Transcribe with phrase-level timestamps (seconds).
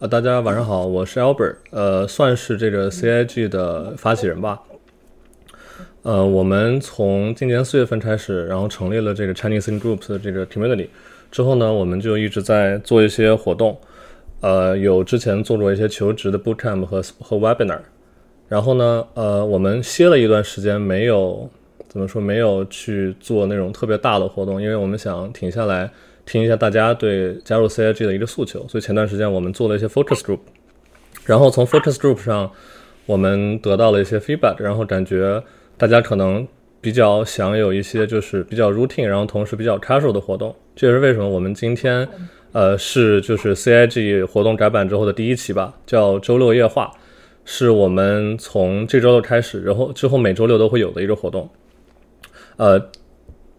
[0.00, 4.58] 呃，大家晚上好，我是 Albert，呃，算是这个 CIG 的发起人吧。
[6.00, 10.88] 呃，我们从今年四月份开始，然后成立了这个 Chinese in Groups 的这个 community，
[11.30, 13.78] 之后呢，我们就一直在做一些活动，
[14.40, 17.80] 呃，有之前做过一些求职的 bootcamp 和和 webinar，
[18.48, 21.46] 然后呢，呃，我们歇了一段时间，没有
[21.90, 25.90] 怎么说，没有去做那种特别大的活动，因为我们想停下来。
[26.30, 30.38] 听一下大家对加入 CIG 的一个诉求，所以前段时间我们做了一些 focus group，
[31.24, 32.48] 然后从 focus group 上
[33.04, 35.42] 我们得到了一些 feedback，然后感觉
[35.76, 36.46] 大家可能
[36.80, 42.06] 比较想有一些就是比较 routine，然后同时比较 casual 的活动，这也是为什么我们今天
[42.52, 46.92] 呃是就是 CIG 活动改版之后的第一期吧，叫周六夜话，
[47.44, 51.50] 是我们从这周六开始，然后之后每周六都会有的一个活动，
[52.56, 52.88] 呃。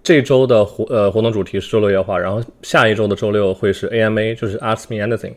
[0.03, 5.33] 这周的活呃活动主题是周六夜话，然后下一周的周六会是 AMA，就是 Ask Me Anything，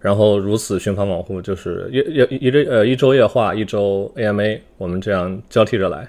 [0.00, 6.08] 然后如此循环往复，就是一一一呃一周夜话，一周 AMA，我们这样交替着来。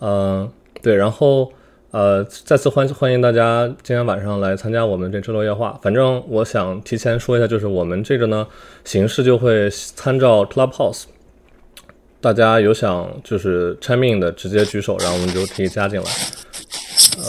[0.00, 0.48] 嗯，
[0.80, 1.50] 对，然后
[1.90, 5.76] 呃再次欢欢迎大家今天晚上来参加我们这周六夜话。
[5.82, 8.46] 反正我想提前说一下，就是我们这个呢
[8.84, 11.04] 形式就会参照 Clubhouse，
[12.20, 16.06] 大家有想就是 chime in 的直接举手，然后我们就可以加进来。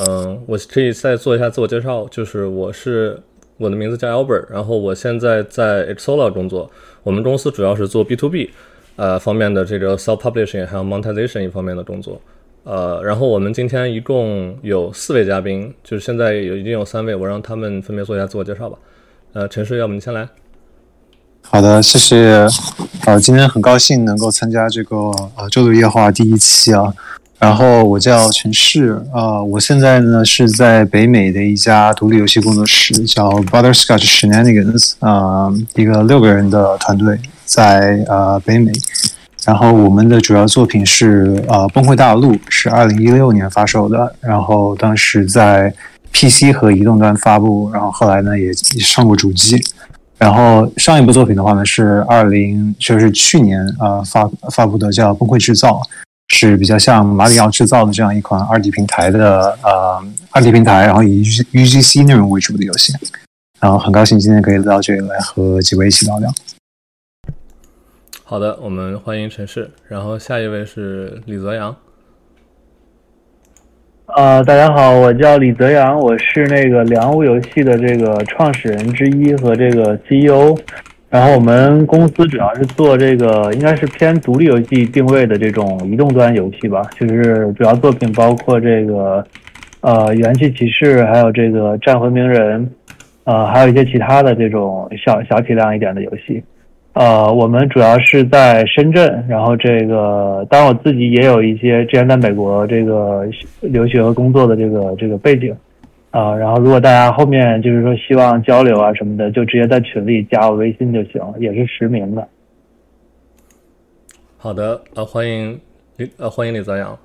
[0.06, 3.20] 嗯，我可以再做一下自我介绍，就是我是
[3.58, 6.70] 我的名字叫 Albert，然后我现在在 Exola 工作，
[7.04, 8.52] 我们公司主要是做 B to B，
[8.96, 12.22] 呃方面的这个 self publishing 还有 monetization 一方面的工作，
[12.64, 18.78] 呃，然后我们今天一共有四位嘉宾，就是现在有已经有三位，我让他们分别做一下自我介绍吧。
[19.34, 20.28] 呃，陈世，要不你先来？
[21.42, 22.48] 好的，谢谢。
[23.06, 24.96] 呃，今天很高兴能够参加这个
[25.36, 26.94] 呃周六夜话第一期啊。
[27.40, 38.72] 然后我叫陈世，啊，我现在呢是在北美的一家独立游戏工作室，叫 Butterscotch Shenanigans，啊，一个六个人的团队在呃北美。
[39.46, 45.72] 然后我们的主要作品是呃《崩溃大陆》，是二零一六年发售的，然后当时在
[46.12, 49.58] PC 和移动端发布，然后后来呢也上过主机。
[50.18, 55.74] 然后上一部作品的话呢是二零就是去年啊发发布的，叫《崩溃制造》。
[56.28, 62.94] 是比较像马里奥制造的这样一款二 D 平台的呃二 D 平台，然后以 U G C 内容为主的游戏。
[63.60, 66.32] 然后很高兴今天可以到这里来和几位一起聊聊。
[68.24, 71.76] 好的，我们欢迎陈氏，然后下一位是李泽阳。
[74.16, 80.56] 呃，大家好，我叫李泽阳，我是那个良物游戏的这个创始人之一和这个 CEO。
[81.10, 86.82] 然后我们公司主要是做这个，应该是偏独立游戏定位的这种移动端游戏吧。
[87.00, 89.26] 就是主要作品包括这个，
[89.80, 92.70] 呃，元气骑士，还有这个战魂鸣人，
[93.24, 96.44] 呃，还有一些其他的这种小小体量一点的游戏。
[96.92, 103.24] 呃，我们主要是在深圳，然后这个，当然我自己也有一些之前在美国这个
[103.62, 105.56] 留学和工作的这个这个背景。
[106.18, 112.28] 啊，然后如果大家后面就是说希望交流啊什么的，就直接在群里加我微信就行，也是实名的。
[114.36, 115.60] 好的，呃，欢迎
[115.98, 116.98] 李呃欢迎李泽阳。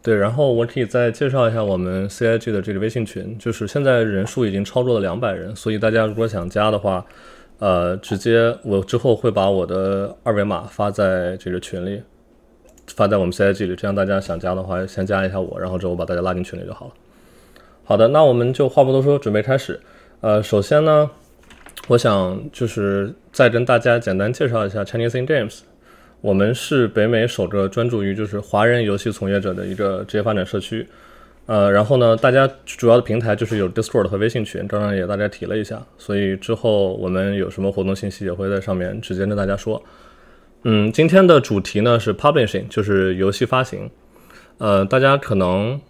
[0.00, 7.04] 对，然后我可以再介绍一下我们 CIG 的这个微信群，就是现在人数已经超过了两百人，所以大家如果想加的话，
[7.58, 12.00] 呃，直接我之后会把我的二维码发在这个群里，
[12.94, 16.92] 发在我们 CIG 里，这样大家想加的话先加一下我，然后之后把大家拉进群里就好了。
[17.84, 19.78] 好的，那我们就话不多说，准备开始。
[20.20, 21.10] 呃，首先呢，
[21.88, 25.60] 我想就是再跟大家简单介绍一下 Chinese in Games。
[26.20, 30.86] 我们是北美首个专注于就是华人游戏从业者的一个职业发展社区。
[31.46, 39.82] 呃，然后呢，大家主要的平台就是有 Discord 和微信群，刚刚也大家提了一下，所以之后我们有什么活动信息也会在上面直接跟大家说。
[40.62, 43.90] 嗯，今天的主题呢是 Publishing，就是游戏发行。
[44.58, 45.80] 呃，大家可能。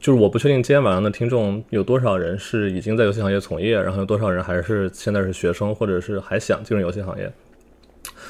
[0.00, 7.30] 就是我不确定今天晚上的听众有多少人是已经在游戏行业从业，然后有多少人还是现在是学生，或者是还想进入游戏行业。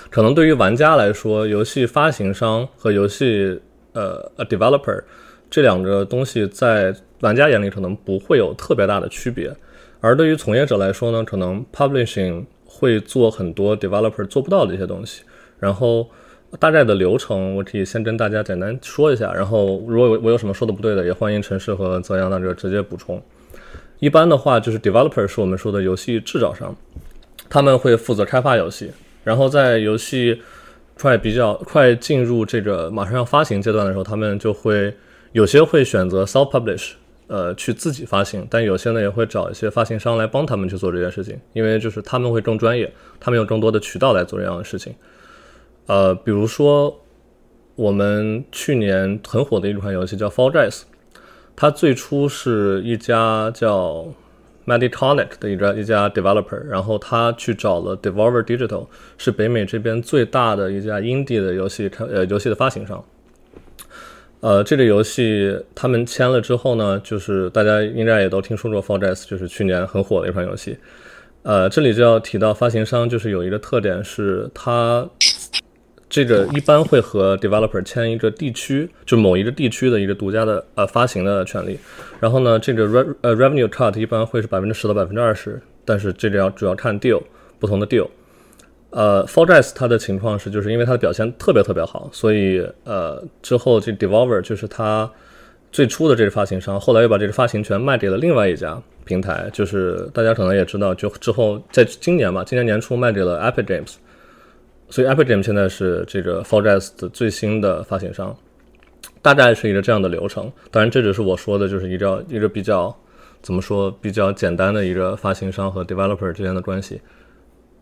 [0.09, 3.61] 可能对于玩家来说，游戏发行商和游戏
[3.93, 5.03] 呃呃 developer
[5.51, 9.55] 这两个东西在玩家眼里可能不会有特别大的区别，
[10.01, 15.23] 而对于从业者来说呢，可能 publishing 会做很多 developer 做不到的一些东西，
[15.59, 16.09] 然后。
[16.59, 23.23] 大概的流程，我可以先跟大家简单说一下，然后如果我有什么说的不对的，也欢迎陈氏和泽阳大哥直接补充。
[23.99, 26.75] 一般的话，就是 developer 是我们说的游戏制造商，
[27.51, 28.91] 他们会负责开发游戏，
[29.25, 30.41] 然后在游戏
[30.99, 34.95] 快比较快进入这个马上要发行阶段的时候，他们就会
[35.33, 36.93] 有些会选择 self publish，
[37.27, 42.91] 呃去自己发行，但有些呢也会找一些发行商来帮他们去做这件事情，因为就是他们会更专业，
[43.21, 44.95] 他们有更多的渠道来做这样的事情。
[45.89, 47.01] 呃，比如说
[47.75, 50.83] 我们去年很火的一款游戏叫 Fall Guys，
[51.57, 54.07] 它最初是一家叫
[54.67, 58.87] Meditonic 的一家一家 developer，然后他去找了 Devolver Digital，
[59.17, 63.03] 是北美这边最大的一家 indie 的游戏呃游戏的发行商。
[64.41, 70.77] 呃，这个游戏他们签了之后呢，就是大家应该也都听说过 Fall Guys，就是去年很火的一款游戏。
[71.45, 75.09] 呃，这里就要提到发行商，就是有一个特点是它
[76.09, 81.79] 这个一般会和 developer 签一个地区，就某一个地区的一个独家的呃发行的权利。
[82.19, 87.23] 然后呢，这个 re 呃 revenue cut 一般会是百分之十到百分之二十，但是这个要主要看 deal
[87.59, 88.07] 不同的 deal。
[88.91, 95.11] 呃，Fall Guys 它的情况是，就是因为它的表现特别特别好，所以呃之后这 Devolver 就是它
[95.71, 103.97] 最初的这个发行商，后来又把这个发行权卖给了另外一家平台，就是大家可能也知道，就之后在今年吧，今年年初卖给了 Epic Games，
[104.91, 108.35] 所以 Epic Games 现在是这个 Fall Guys 的最新的发行商，
[109.21, 110.51] 大概是一个这样的流程。
[110.71, 112.95] 当然，这只是我说的，就是一个一个比较
[113.43, 117.01] 怎么说比较简单的一个发行商和 developer 之间的关系。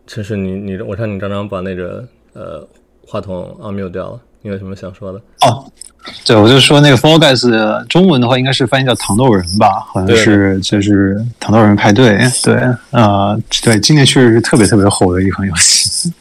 [0.05, 2.67] 其实你你我看你刚刚把那个呃
[3.05, 5.19] 话筒 unmute 掉了，你有什么想说的？
[5.41, 5.65] 哦，
[6.25, 12.55] 对，我就说那个 Fall Guys 中文的话应该是翻译叫糖豆人吧，好像是就是糖豆人派对，对，
[12.91, 16.11] 呃，对，今年确实是特别特别火的一款游戏。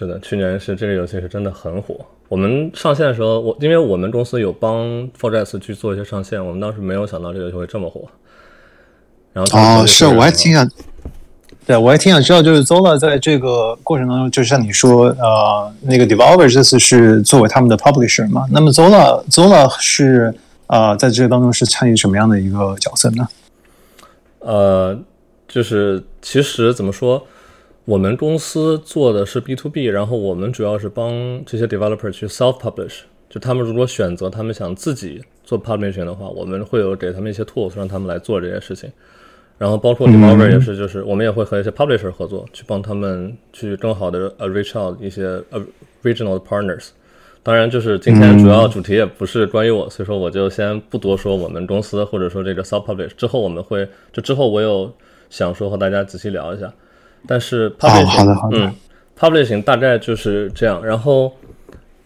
[0.00, 1.94] 是的，去年是这个游戏是真的很火。
[2.26, 4.78] 我们上线的时候，我因为我们公司有帮
[5.12, 8.08] Fall Guys 去做一些上线，我们当时没有想到这个游戏会这么火。
[9.34, 10.66] 然后哦，是，我还挺想。
[11.66, 18.46] 对，我还挺想知道，就是 Zola 在这个过程当中，就像你说，呃，那个 Devolver 这次是作为他们的 Publisher 嘛？
[18.50, 20.34] 那么 Zola Zola 是
[20.68, 23.28] 呃，在这个当中是参与什么样的一个角色呢？
[24.38, 24.98] 呃，
[25.46, 27.22] 就是其实怎么说，
[27.84, 38.90] 我们公司做的是 B to B，然后我们主要是帮这些 Developer 去 Self Publish，就他们如果选择他们想自己做 Publishing 的话，我们会有给他们一些 tools 让他们来做这些事情。
[39.58, 45.60] 然后包括 developer 也是，就是我们也会和一些 publisher 合作，去帮他们去更好的呃 reach out 一些呃
[46.02, 46.88] regional partners。
[47.42, 53.10] 当然，就是今天主要主题也不是关于我，所以说我就先不多说我们公司或者说这个 self publish。
[53.16, 54.90] 之后我们会，就之后我有
[55.28, 56.72] 想说和大家仔细聊一下。
[57.26, 58.74] 但是 publishing，好的好的，嗯
[59.18, 60.84] ，publishing 大概就是这样。
[60.84, 61.32] 然后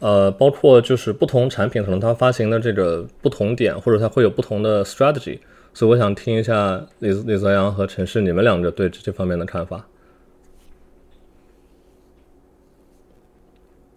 [0.01, 5.39] 呃，包括就是不同产品可能它发行的这个不同点，或者它会有不同的 strategy。
[5.73, 9.85] 所以我想听一下李李泽阳和陈氏你们两个对这方面的看法。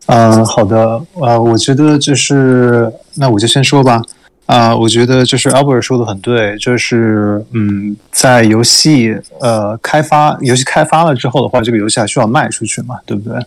[0.08, 4.02] 嗯，好的，呃，我觉得就是，那我就先说吧。
[4.48, 13.38] 啊，我觉得就是 Albert 说的很对，就是嗯，在游戏呃开发游戏开发了之后的话，这个游戏还需要卖出去嘛，对不对？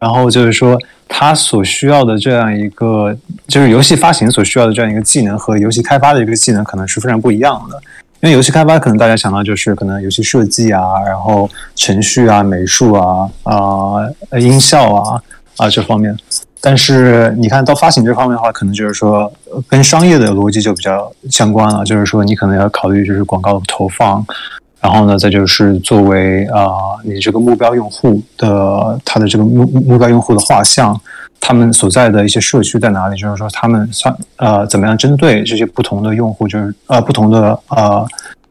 [0.00, 0.76] 然后就是说，
[1.06, 3.16] 它所需要的这样一个，
[3.46, 7.80] 就是游戏发行所需要的这样一个技能和游戏开发的一个技能，可能是非常不一样的。
[8.20, 15.22] 因为游戏开发可能大家想到就是可能游戏设计啊，然后程序啊、美术啊、啊音效啊
[15.58, 16.16] 啊这方面。
[16.60, 19.32] 但是你看到发行这方面的话，可能就是说
[19.68, 24.24] 跟商业的逻辑就比较相关了，就是说你可能要考虑就是广告的投放。
[24.82, 30.98] 然后呢，再就是作为啊，你这个目标用户的他的这个目目标用户的画像，
[31.38, 33.14] 他们所在的一些社区在哪里？
[33.14, 38.06] 就是说，他们算呃怎么样针对这些不同的用户，就是呃不同的呃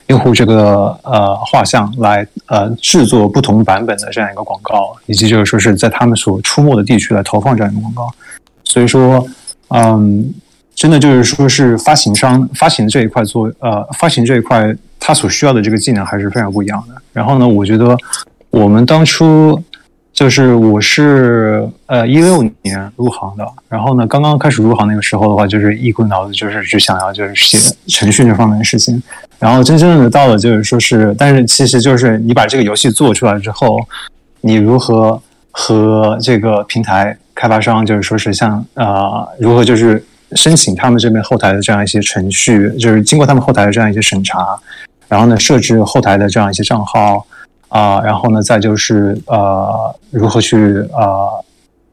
[0.09, 8.11] 用户这个呃画像来呃制作不同版本的这样一个广告，以及就是说是在他们所出没的地区来投放这样一个广告。
[8.63, 9.25] 所以说，
[9.69, 10.31] 嗯，
[10.75, 14.75] 真的就是说是发行商发行这一块做呃发行这一块。
[15.01, 16.93] 他所需要的这个技能还是非常不一样的。
[17.13, 17.97] 然后呢，我觉得
[18.49, 19.57] 我们当初
[20.19, 29.01] 就是我是呃一六年入行的，然后呢，刚刚开始入行那个时候的话，就是一股脑子就是只想要就是写程序这方面的事情。
[29.39, 33.79] 然后真正的到了就是说是，但是其实就是你把这个游戏做出来之后，
[34.41, 35.21] 你如何
[35.51, 44.59] 和这个平台开发商就是说是像啊如何就是申请他们这边后台的这样一些程序，就是经过他们后台的这样一些审查。
[45.07, 47.25] 然后呢，设置后台的这样一些账号
[47.69, 50.57] 啊，然后呢，再就是呃，如何去
[50.91, 51.45] 呃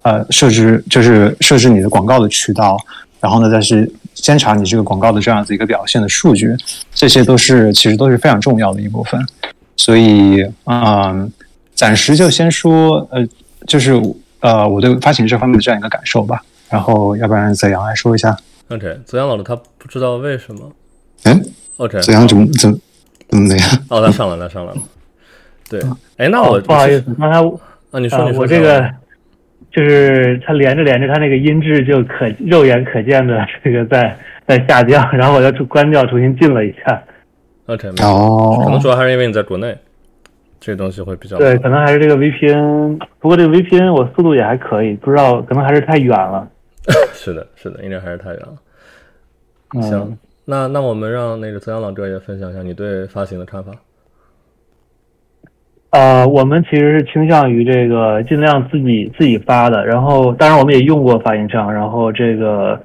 [0.03, 2.77] 呃设置，就是设置你的广告的渠道，
[3.21, 6.57] 然后呢，再是监察你这个广告的这样子一个表现的数据，
[6.93, 9.25] 这些都是其实都是非常重要的一部分。
[9.77, 11.31] 所以，嗯，
[11.75, 13.27] 暂时就先说呃，
[13.67, 13.93] 就是
[14.41, 16.43] 呃，我对发行这方面的这样一个感受吧。
[16.71, 18.37] 然后，要不然泽阳来说一下。
[18.71, 20.73] OK，泽阳老师他不知道为什么。
[21.25, 21.45] 嗯。
[21.77, 22.79] OK，泽阳怎么怎么
[23.29, 23.65] 怎么没了？
[23.89, 24.79] 哦，他上来了，上来了。
[25.69, 25.81] 对，
[26.17, 27.39] 哎，那我哦不好意思，刚才
[27.91, 28.89] 啊，你说呃你说我这个
[29.71, 37.03] 就是它连着连着，它那个音质就可肉眼可见的 这个在在下降，然后我就关掉重新进了一下。
[37.67, 39.77] OK，没事可能哦主要还是因为你在国内，
[40.61, 46.49] 这东西会比较对，可能还是这个 VPN，不过这个 VPN 我速度也还可以，不知道可能还是太远了。
[47.13, 48.55] 是的，是的，应该还是太远了。
[49.75, 53.73] 嗯行，那那我们让那个泽阳老哥也分享一下你对发行的看法。
[55.91, 62.79] 呃，我们其实是倾向于这个尽量自己自己发的，然后当然我们也用过发行商，然后这个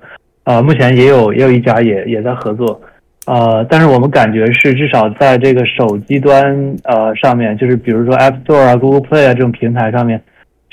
[0.46, 2.80] 呃目前也有也有一家也也在合作，
[3.26, 10.22] 呃，但是我们感觉是至少在这个手机端呃上面，就是比如说 App Store 啊、Google Play 啊这种平台上面，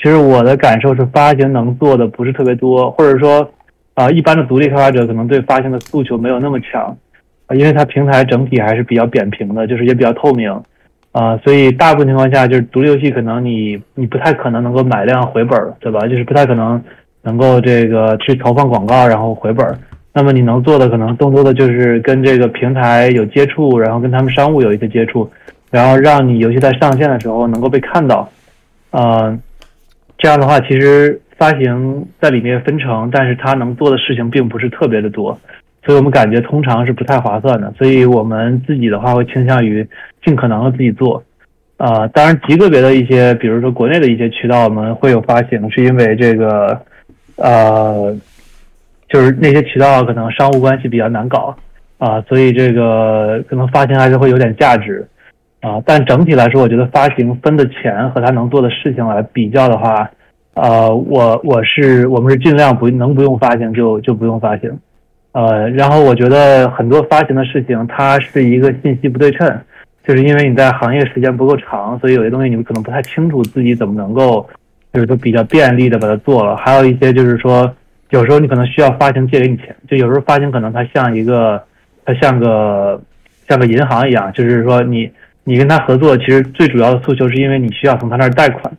[0.01, 3.51] 其实我的感受是发行能做的不是特别多，或者说
[3.95, 6.95] 啊、一般的独立开发者可能对发行的诉求没有那么强，
[7.47, 10.49] 呃因为它平台整体还是比较扁平的，就是也比较透明。
[11.19, 15.99] 啊、所以大部分情况下，就是独立游戏可能你你不太可能能够买量回本儿，对吧？
[16.07, 16.81] 就是不太可能
[17.23, 19.77] 能够这个去投放广告然后回本儿。
[20.13, 25.29] 那么你能做的可能更多的就是跟这个平台有接触，然后跟他们商务有一些接触，
[25.69, 28.29] 然后让你游戏在上线的时候能够被看到。
[28.91, 29.37] 呃，
[30.17, 35.37] 这样的话，其实发行在里面分成，但是它能做的事情并不是特别的多。
[35.89, 39.83] 所以我们感觉通常是不太划算的，所以我们自己的话会倾向于
[40.23, 41.23] 尽可能的自己做。
[41.77, 46.79] 呃，当然极个别的一些，比如说国内的一些渠道，我们会有发行，是因为这个，
[47.37, 48.15] 呃，
[49.09, 51.55] 就是那些渠道可能商务关系比较难搞
[51.97, 55.07] 啊、所以这个可能发行还是会有点价值
[55.61, 60.07] 啊、但整体来说，我觉得发行分的钱和他能做的事情来比较的话，
[60.53, 64.69] 呃，我我是我们是尽量不能不用发行就就不用发行。
[65.31, 69.47] 呃，然后我觉得很多发行的事情，它是一个信息不对称，
[70.03, 74.49] 就是因为你在行业时间不够长，所以有些东西你们可能不太清楚自己怎么能够，
[74.91, 76.57] 就是说比较便利的把它做了。
[76.57, 77.71] 还有一些就是说，
[78.09, 81.61] 有时候你可能需要发行借给你钱，就有时候发行可能它像一个，
[82.03, 82.99] 它像个
[83.47, 85.11] 像个银行一样，就是说你
[85.43, 88.73] 你跟他合作，其实最主要的诉求是因为你需要从他那儿贷款，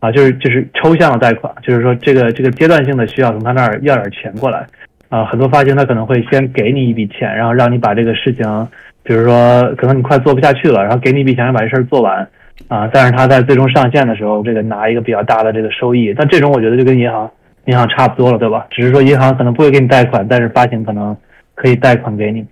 [0.00, 4.66] 啊，就是就是抽象的贷款，就是说这个这个阶段性的需要从他那儿要点钱过来。
[5.08, 8.68] 啊，很多发行他可能会先给你一笔钱，然后让你把这个事情，
[9.02, 12.26] 比如说可能你快做不下去了，然后给你一笔钱让把这事儿做完，
[12.68, 17.30] 啊，但是他在最终上线的时候，这个拿一个比较大的这个收益，但这种我觉得就跟银行
[17.66, 18.66] 银行差不多了，对吧？
[18.70, 21.16] 只是说银行可能不会给你贷款，但是发行可能
[21.54, 22.44] 可以贷款给你，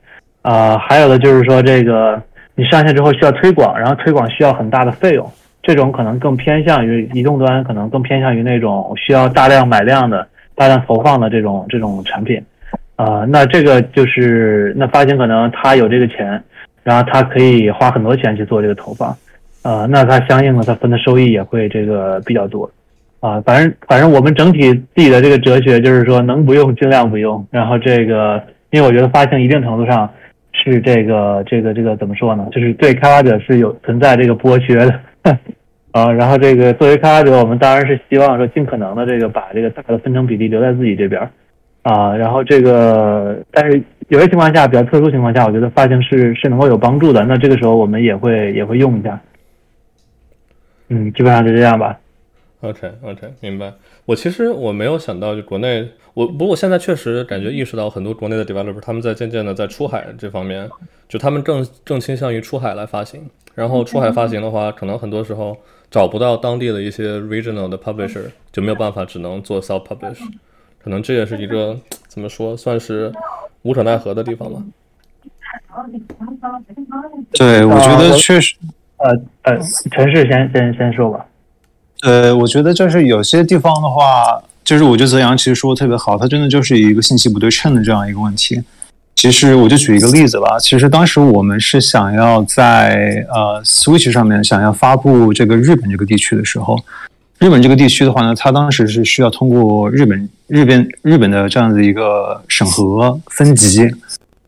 [0.42, 2.22] 啊，还有的就是说这个
[2.54, 5.28] 你上线之后需要推广，然后推广需要很大的费用，
[5.62, 12.42] 这种可能更偏向于移动端，可能更偏向于那种需要大量买量的、大量投放的这种这种产品。
[12.94, 16.40] 啊、那这个就是那发行可能他有这个钱，
[16.84, 19.08] 然后他可以花很多钱去做这个投放，
[19.62, 22.70] 啊、那他相应的他分的收益也会这个比较多，
[23.18, 28.40] 啊、反正反正我们整体自己的这个哲学就是说能不用尽量不用，然后这个
[28.70, 30.08] 因为我觉得发行一定程度上
[30.52, 35.38] 是这个这个这个怎么说呢，就是对开发者是有存在这个剥削的。
[35.92, 41.30] 啊，然后这个作为开发者，我们当然是希望说尽可能的这个把这个大的分成比例留在自己这边儿，
[41.82, 47.24] 啊，然后这个，但是有些情况下，比较特殊情况下，我觉得发行是是能够有帮助的。
[47.24, 49.20] 那这个时候我们也会也会用一下。
[50.88, 51.98] 嗯，基本上就这样吧。
[52.60, 53.72] OK OK，明白。
[54.06, 60.70] 我其实我没有想到，就国内我不过我现在确实感觉意识到很多国内的 developer 他们在渐渐的在出海这方面，
[61.08, 63.28] 就他们更更倾向于出海来发行。
[63.54, 65.54] 然后出海发行的话，可能很多时候
[65.92, 70.18] 找不到当地的一些 regional 的 publisher，就没有办法，只能做 self publish。
[70.82, 73.12] 可能这也是一个怎么说，算是
[73.60, 74.62] 无可奈何的地方吧。
[77.32, 78.54] 对，我觉得确实，
[78.96, 79.10] 呃
[79.42, 79.58] 呃，
[79.90, 81.26] 陈氏先先先说吧。
[82.00, 88.62] 呃，我觉得就是有些地方的话，就是我觉得泽阳其实说的特别好，他真的就是一个信息不对称的这样一个问题。
[89.14, 96.76] 其实我就举一个例子吧，其实当时我们是想要在呃 Switch 上面想要发布这个日本这个地区的时候，
[97.38, 103.88] 日本这个地区的话呢，它当时是需要通过日本日本日本的这样的一个审核分级，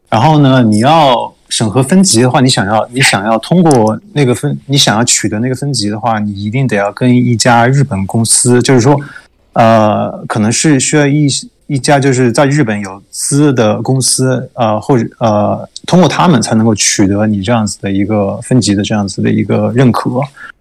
[0.08, 8.98] 然后呢，你要审核分级的话，你想要你想要通过那个分，你想要取得那个分级的话，你一定得要跟一家日本公司，就是说，
[9.54, 11.26] 呃，可能是需要一
[11.66, 20.10] 一家就是在日本有资的公司，呃，或者呃，通过他们才能够取得你这样子的一个分级的这样子的一个认可。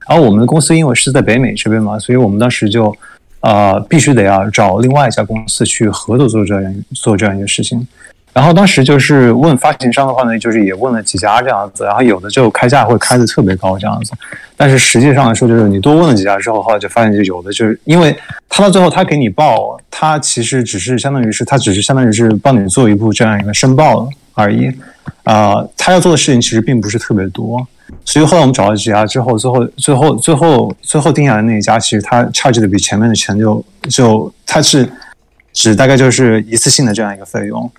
[0.07, 2.95] 然后我们的公司因为是在北美这边嘛，所以我们当时就
[3.41, 7.85] 呃必须得要找另外一家公司去合作做这样做这样一个事情。
[8.33, 14.11] 然后当时就是问发行商的话呢，就是也问了几家这样子，然后有的就开价会开的特别高这样子，
[14.57, 18.15] 但是实际上来说，就是你多问了几家之后，后来就发现就有的就是因为
[18.49, 24.71] 他到最后他给你报，他其实只是相当于是他只是相当于是帮你做一步这样一个申报而已，
[25.25, 27.67] 啊、他要做的事情其实并不是特别多，
[28.03, 34.89] 所以后来我们找了几家之后，最后最后最后最后定下来那一家，其实他 charge 的比前面的钱就就他是
[35.53, 37.71] 只大概就是一次性的这样一个费用。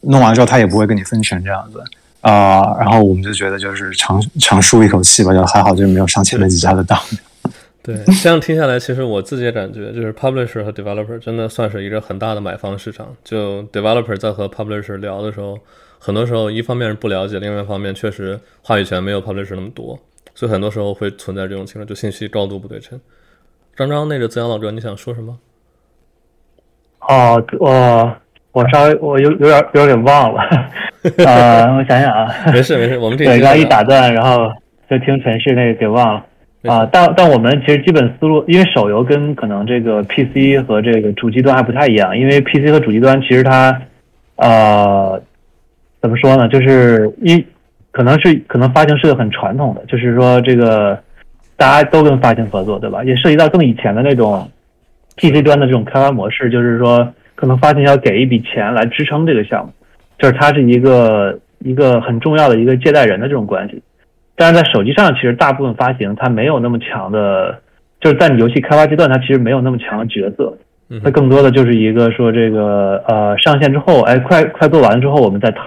[0.00, 1.82] 弄完之后他也不会跟你分成这样子
[2.22, 6.98] 啊、然后我们就觉得就是长长舒一口气吧，就还好就是没有上前面几家的当。
[7.82, 13.16] 对，这样听下来，其实我自己也感觉，就是 publisher 和 developer 真的算是一个很大的买方市场。
[13.24, 15.58] 就 developer 在和 publisher 聊的时候，
[15.98, 19.98] 很多时候一方面是不了解，另外一方面确实话语权没有 publisher 那么多，
[20.34, 23.00] 所以很多时候会存在这种情况，就信息高度不对称。
[23.74, 25.38] 张张，那个资阳老哥，你想说什么？
[27.08, 28.14] 哦，我
[28.52, 30.42] 我稍微 我有有点有点忘了，
[31.24, 34.50] 呃，我想想啊，没事没事，我们这对，刚刚一打断，然后
[34.88, 36.24] 就听陈氏那个给忘了
[36.62, 36.88] 没啊。
[36.92, 43.80] 但但我们其实基本思路，因为手游跟可能这个 PC 和这个主机端还不太一样，因为 PC 和主机端其实它
[44.36, 45.20] 呃
[46.00, 47.44] 怎么说呢，就是一
[47.92, 50.98] 可能是可能发行是个很传统的，就是说这个
[51.56, 53.04] 大家都跟发行合作，对吧？
[53.04, 54.50] 也涉及到更以前的那种
[55.16, 59.72] PC 端的这种开发模式，就是说可能发行要给一笔钱来支撑这个项目，
[60.18, 63.82] 就是它是一个一个很重要的一个借贷人的这种关系。
[64.36, 67.58] 但是在手机上，其实大部分发行它没有那么强的，
[67.98, 70.54] 就是在你游戏开发阶段，它其实没有那么强的角色，
[70.90, 75.66] 嗯它更多的就是一个说这个呃上线之后，哎，快快做完了之后我们再谈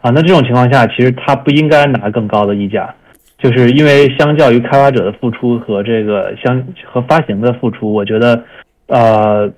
[0.00, 0.10] 啊。
[0.10, 2.92] 那这种情况下，其实它不应该拿更高的溢价，
[3.38, 8.42] 就是因为相较于开发者的付出和这个相和发行的付出，我觉得
[8.88, 9.48] 呃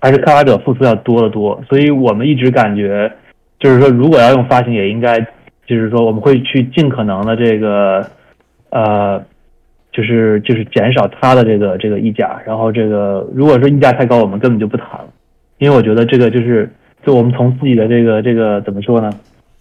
[0.00, 1.62] 还是开发者付出要多得多。
[1.68, 3.10] 所以我们一直感觉，
[3.58, 5.18] 就是说如果要用发行，也应该
[5.66, 8.06] 就是说我们会去尽可能的这个
[8.70, 9.24] 呃。
[9.92, 15.08] 就是就是减少它的这个这个溢价，然后这个如果说溢价太高，我们根本就不谈了，
[15.56, 16.70] 因为我觉得这个就是
[17.02, 19.10] 就我们从自己的这个这个怎么说呢，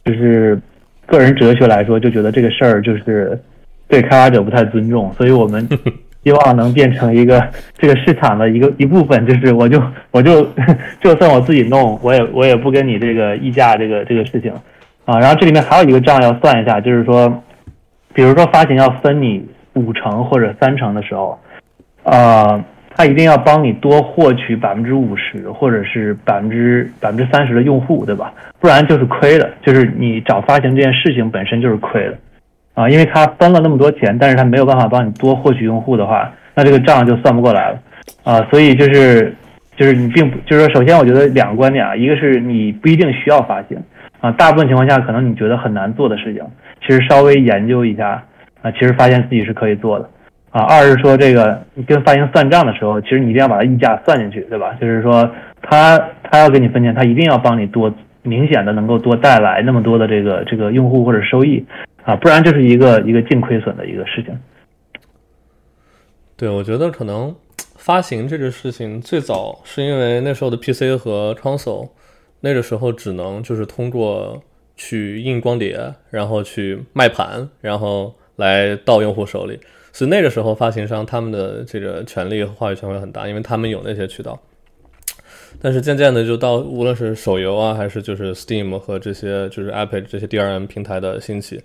[0.04, 0.60] 就是
[1.06, 3.40] 个人哲学来说，就觉得这个事儿就是
[3.88, 5.66] 对开发者不太尊重，所以我们
[6.26, 7.42] 希望能变成一个
[7.78, 10.44] 这个市场的一个一部分，就是我就我就
[11.00, 14.52] 就算我自己弄，我也我也不跟你这个溢价这个这个事情
[15.06, 15.20] 啊。
[15.20, 17.44] 然后这里面还有一个账要算一下，就是说，
[18.14, 21.40] 比如说发行要分你五成或者三成的时候，
[22.04, 22.60] 呃，
[22.96, 28.34] 他一定要帮你多获取百分之五十或者是百分之百分之三十的用户，对吧？
[28.60, 32.18] 不然就是亏的，就是你找发行这件事情本身就是亏的
[32.76, 37.80] 啊，因为他分了那么多钱，但是他没有办法帮你多获取用户的话，那这个账就算不过来了
[38.24, 38.48] 啊。
[38.52, 39.34] 所以就是
[39.76, 43.78] 就是你并不就是说，首先我觉得两个观点啊，一个是你不一定需要发行
[44.20, 46.44] 啊，大部分情况下可能你觉得很难做的事情，
[46.86, 48.24] 其实稍微研究一下
[48.62, 50.10] 啊，其实发现自己是可以做的。
[50.52, 54.74] 啊，二是说这个你跟发行算账的时候，其实你一定要把它溢价算进去，对吧？
[54.80, 55.30] 就是说
[55.62, 61.66] 他他要给你分钱，他一定要帮你多明显的能够多带来那么多的这个这个用户或者收益
[62.06, 64.38] 啊，不然就是一个一个净亏损的一个事情。
[66.38, 67.36] 对，我觉得可能
[67.76, 71.90] 发行这个事情最早是因为那时候的 PC 和 console，
[72.42, 74.42] 那个时候只能就是通过
[74.76, 79.60] 去印光碟，然后去卖盘，然后来到用户手里。
[79.92, 84.38] 所以那个时候发行商他们的这个权利和话语权会很大，因为他们有那些渠道。
[85.62, 91.64] 但是渐渐的，就到无论是手游啊，还是就是 Steam 和这些就是 Epic 这些 DRM 平台的兴起，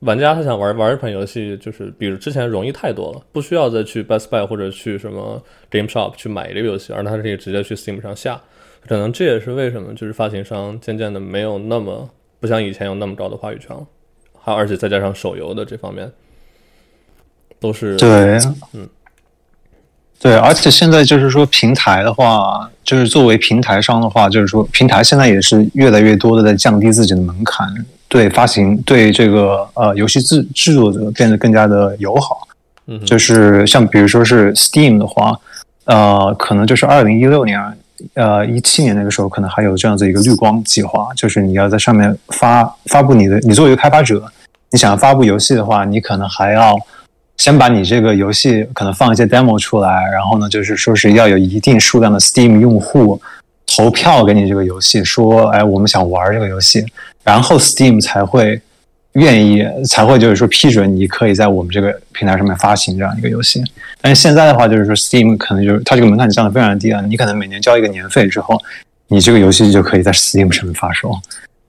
[0.00, 8.40] 玩家他想玩玩一款游戏，就是比之前容易太多了，不需要再去 Best Buy 或者去什么 Game Shop 去买这个游戏，而他可以直接去 Steam 上下。
[8.86, 12.08] 可能这也是为什么就是发行商渐渐的没有那么
[12.40, 13.84] 不像以前有那么高的话语权了，
[14.40, 16.10] 还而且再加上手游的这方面，
[17.58, 18.38] 都是对，
[18.72, 18.88] 嗯，
[20.20, 27.66] 对，而且现在就是说平台的话，就是作为平台商的话，就是说平台现在也是越来越多的在降低自己的门槛，
[28.08, 32.48] 对发行对这个呃游戏制制作者变得更加的友好。
[32.86, 35.38] 嗯，就是像比如说是 Steam 的话，
[35.84, 37.60] 呃，可能就是二零一六年。
[38.14, 44.22] 呃，一七年那个时候可能还有这样子一个绿光计划，就是你要在上面发发布你的，你作为一个开发者，
[44.70, 46.76] 你想要发布游戏的话，你可能还要
[47.38, 53.20] 先把你这个游戏可能放一些 demo 出来，然后呢，就是说是要有一定数量的 Steam 用户
[53.68, 56.84] 投票给你这个游戏，说，哎，我们想玩这个游戏，
[57.22, 58.60] 然后 Steam 才会
[59.12, 63.62] 愿意，才会就是说批准你可以在我们这个平台上面发行这样一个游戏。
[64.00, 68.58] 但是现在的话，就是说 Steam 可能就是它这个门槛降得非常低啊，你可能每年交一个年费之后，
[69.08, 71.12] 你这个游戏就可以在 Steam 上面发售。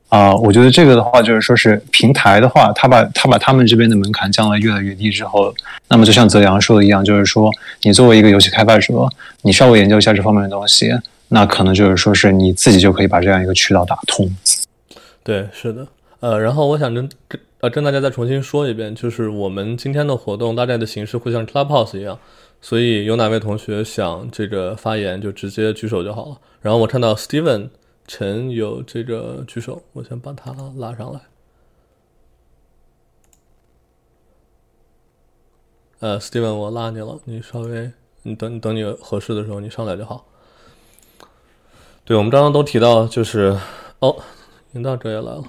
[0.07, 5.53] 啊、我觉得这个的话，就是说是平台的话，他把他把他们这边的门槛降得越来越低之后，
[5.88, 7.51] 那么就像泽阳说的一样，就是说
[7.83, 9.07] 你作为一个游戏开发者，
[9.43, 10.91] 你稍微研究一下这方面的东西，
[11.29, 14.29] 那可能就是说是你自己就可以把这样一个渠道打通。
[15.23, 15.87] 对，是的，
[16.19, 22.17] 呃，然后我想跟跟呃跟大家再重新说一遍，就是我们今天的活动大概的形式会像 Clubhouse 一样，
[22.61, 26.37] 所以有哪位同学想这个发言就直接举手就好了。
[26.61, 27.69] 然后我看到 Steven
[28.07, 31.19] 陈有这个举手，我先把他拉上来。
[35.99, 37.91] 呃，Steven，我拉你了，你稍微，
[38.23, 40.25] 你等你等你合适的时候你上来就好。
[42.09, 43.55] 对，我们刚刚都提到，就是
[43.99, 44.15] 哦，
[44.73, 45.43] 引导者也来了。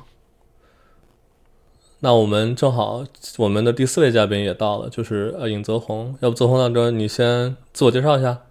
[2.00, 3.02] 那我们正好，
[3.38, 6.14] 我们的第四位嘉宾也到了，就是呃尹泽宏。
[6.20, 8.42] 要不泽宏大哥，你先自我介绍一下。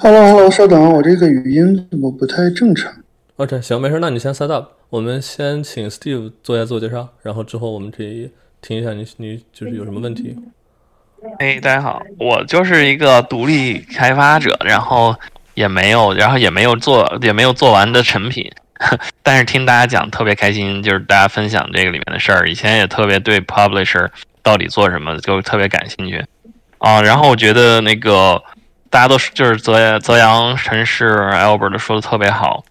[0.00, 2.92] Hello Hello，稍等，我这个语音怎么不太正常
[3.36, 4.70] ？OK，行，没事，那你先 set up。
[4.90, 10.36] 我们先请 Steve 做一下自我介绍，然后之后我们可以听一下你你就是有什么问题。
[11.38, 15.14] 哎，大家好，我就是一个独立开发者，然后
[15.54, 18.50] 也没有，然后也没有做，也没有做完的成品，
[19.22, 22.48] 但是听大家讲特别开心，就是大家分享这个里面的事儿。
[22.48, 24.08] 以前也特别对 publisher
[24.42, 26.24] 到底做什么就特别感兴趣
[26.78, 27.00] 啊。
[27.00, 28.42] 然后我觉得那个
[28.90, 32.64] 大家都是就是泽泽阳、陈氏、Albert 说的特别好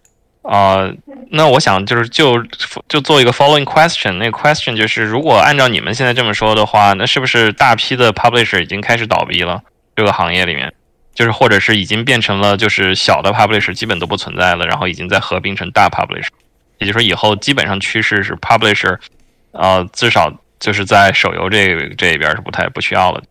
[0.46, 0.92] 啊、
[1.32, 2.44] 那我想就是就
[2.90, 9.62] 就做一个 following question，那个 question 就是，如果按照你们现在这么说的话，那是不是大批的 publisher 已经开始倒闭了？
[9.96, 10.74] 这个行业里面，
[11.14, 16.28] 就是或者是已经变成了就是小的 publisher 基本都不存在了，然后已经在合并成大 publisher，
[16.80, 18.98] 也就是说以后基本上趋势是 publisher，
[19.52, 23.22] 呃，至少就是在手游这这一边是不太不需要了。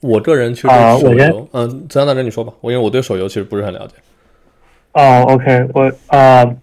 [0.00, 3.94] 我个人其实手游，嗯，泽阳大哥你说吧，我因为我对手游其实不是很了解。
[4.92, 6.56] 哦，OK，我呃，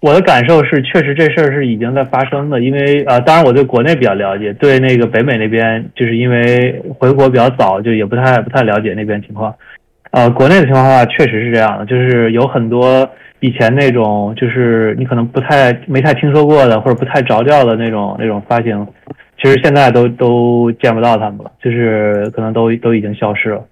[0.00, 9.54] 我的感受是，确实这事儿是已经在发生的，因为呃，当然我对国内比较了解，对那个北美那边，就是因为回国比较早，就也不太不太了解那边情况。
[10.10, 13.06] 呃，国内的情况的话，确实是这样的，就是有很多
[13.40, 18.86] 以前那种，就是你可能不太没太听说过的，或者不太着调的那种那种发行，
[19.40, 23.62] 其实现在都都见不到他们了，就是可能都都已经消失了。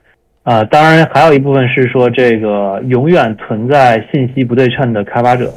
[0.43, 5.51] 啊，当然还有一部分是说这个永远存在信息不对称的开发者，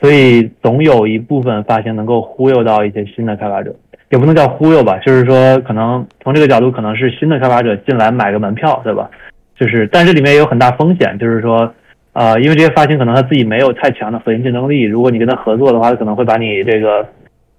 [0.00, 3.74] 所以总有一部分发行能够忽悠到一些新的开发者，
[4.10, 9.10] 也不能叫忽悠吧，就是说可能从这个角度可能是新的开发者进来买个门票，对吧？
[9.58, 11.72] 就是，但这里面也有很大风险，就是说，
[12.12, 17.06] 呃，因为这些发行可能他自己没有太强的核心竞争力，如果你跟他合作的话，他可能会把你这个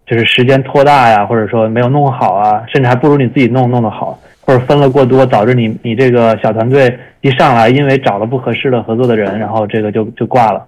[0.06, 4.20] 就是时间拖大呀，或者说没有弄好啊，甚至还不如你自己弄弄得好。
[4.48, 10.66] 或者分了过多，导致你你这个小团队一上来，因为找了不合适的合作的人，然后这个就就挂了，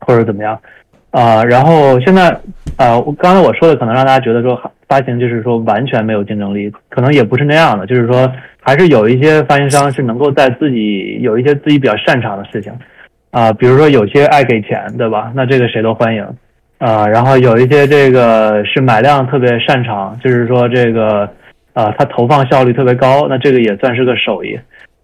[0.00, 0.60] 或者怎么样，
[1.10, 2.28] 啊、然后现在
[2.76, 12.72] 啊，我刚才我说的可能让大家觉得说发行就是说完全没有竞争力，可能也不是那样的，就是说还是有一些发行商是能够在自己有一些自己比较擅长的事情，
[13.30, 15.32] 啊、比如说有些爱给钱，对吧？
[15.34, 16.26] 那这个谁都欢迎，
[16.78, 21.28] 啊、然后有一些这个是买量特别擅长，就是说这个。
[21.76, 24.58] 啊，它投放效率特别高，那这个也算是个手艺，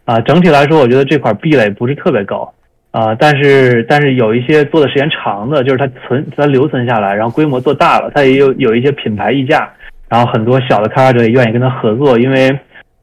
[0.07, 2.51] 啊，整体来说，我觉得这块壁垒不是特别高，
[2.93, 9.69] 啊，但是但是有一些做的时间长的，就是它存它留存下来，然后规模做大了，它也有有一些品牌溢价，
[10.09, 12.51] 然后很多小的开发者也愿意跟他合作，因为，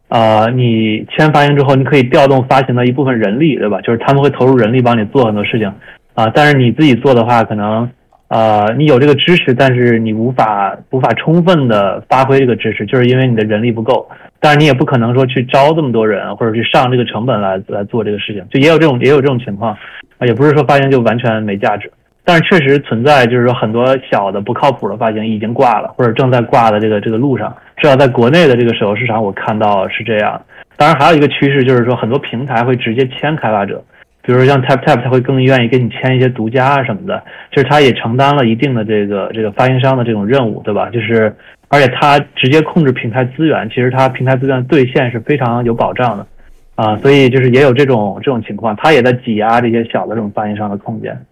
[0.09, 3.81] 呃，你签发行之后，你可以调动发行的一部分人力，对吧？
[3.81, 5.67] 就是他们会投入人力帮你做很多事情，
[6.13, 7.89] 啊，但是你自己做的话，可能。
[8.29, 14.07] 呃，你有这个支持，但是你无法无法充分的发挥这个支持，就是因为你的人力不够。
[14.39, 19.77] 但是你也不可能说去招这么多人，或者去上这个成本来来做这个事情，就也有这种也有这种情况
[20.17, 21.91] 啊，也不是说发行就完全没价值。
[22.23, 27.55] 但是确实存在，就是说很多小的不靠谱的发行已经挂了，或者正在挂的这个这个路上。
[27.77, 30.39] 至少在国内的这个手游市场，我看到是这样。
[30.77, 33.83] 当然还有一个趋势就是说，很多平台会直接签开发者。
[34.21, 40.89] 比如说像 TapTap，他会更愿意跟你签一些独家啊什么的，就是他也承担了一定的这个这个发行商的这种任务，对吧？
[40.91, 41.35] 就是
[41.69, 46.27] 而且它直接控制平台资源，其实它平台资源兑现是非常有保障的
[46.75, 51.25] 啊，所以就是也有这种这种情况，它也在挤压这些小的这种发行商的空间。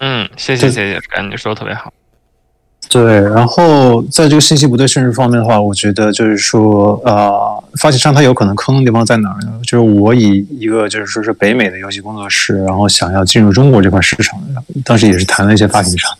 [0.00, 1.92] 嗯，谢谢谢谢，感觉说的特别好。
[2.90, 9.60] 对，然后在这个信息不对称方面的话，我觉得就是说，呃，发行商他有可能坑的地方在哪儿呢？
[9.62, 14.40] 就是我以一个就是说是北美的游戏工作室，然后想要进入中国这块市场，
[14.84, 16.16] 当时也是谈了一些发行商，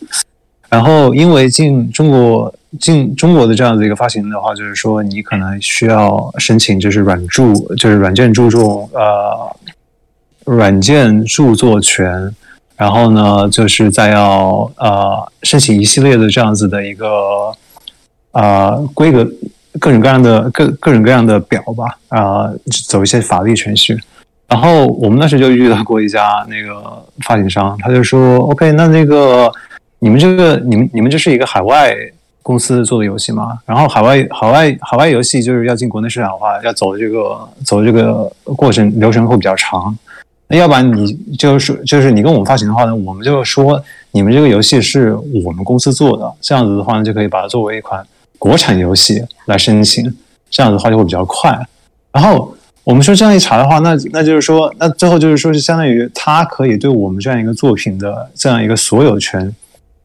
[0.69, 9.55] 然后因为进中国进中国的这样子一个发行的话，就是说你可能需要申请就是软著，就是软件著作呃
[10.45, 12.33] 软件著作权，
[12.77, 17.51] 然后呢，就是再要呃申请一系列的这样子的一个
[18.31, 19.27] 啊规格，
[19.79, 22.51] 各种各样的各各种各样的表吧，啊，
[22.87, 23.97] 走一些法律程序。
[24.47, 29.51] 然后我们那时就遇到过一家那个发行商，他就说：“OK，那那个
[29.99, 31.95] 你们这个你们你们这是一个海外
[32.41, 33.59] 公司做的游戏吗？
[33.65, 39.95] 然后海外海外海外游戏就是要进国内市场的话，要走这个走这个过程流程会比较长。
[40.47, 43.81] 那要不然你就是就是你跟我们发行的话呢，我们就说
[44.11, 45.13] 你们这个游戏是
[45.45, 48.05] 我们公司做的，这样子的话呢，就可以把它作为一款
[48.37, 50.03] 国产游戏来申请，
[50.49, 51.59] 这样子的话就会比较快。
[52.11, 52.55] 然后。
[52.85, 59.53] 我们说这样一查的话，那那就是说，那最后就是说是相当于他可以对我们这样一个作品的这样一个所有权，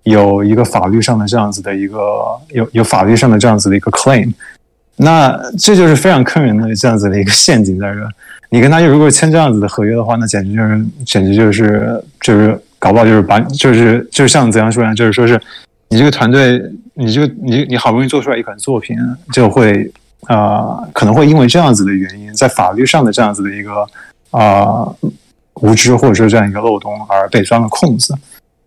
[0.04, 1.98] 有一个法律上的这样子的一个
[2.50, 4.32] 有有法律上的这样子的一个 claim，
[4.96, 8.00] 那这就是非常坑人的这样子的一个陷阱在这。
[8.50, 14.94] 你跟他如果签这样子的合约的话，那简直就是简直就是就是搞不好就是把就是就像怎样说呢？
[14.94, 15.40] 就是说是
[15.88, 16.62] 你这个团队，
[16.94, 18.96] 你就你你好不容易做出来一款作品，
[19.32, 19.92] 就会。
[20.26, 23.86] 呃，可能会因为这样子的原因，在法律上的这样子的一个
[24.30, 24.88] 啊
[25.60, 28.14] 无知或者说这样一个漏洞而被钻了空子，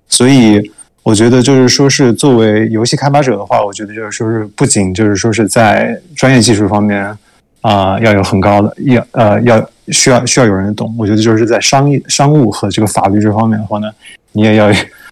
[0.07, 0.71] 所以
[1.07, 7.17] 我觉得就是说是作为游戏开发者的话，我觉得就是说是不仅就是说是在专业技术方面
[7.61, 13.89] 啊要有很高的要呃要需要需要有人懂，我觉得就是在商业商务和这个法律这方面的话呢，
[14.33, 14.69] 你也要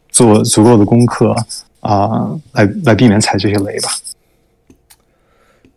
[0.09, 1.33] 做足够的功课
[1.79, 3.87] 啊，来来避免踩这些雷吧。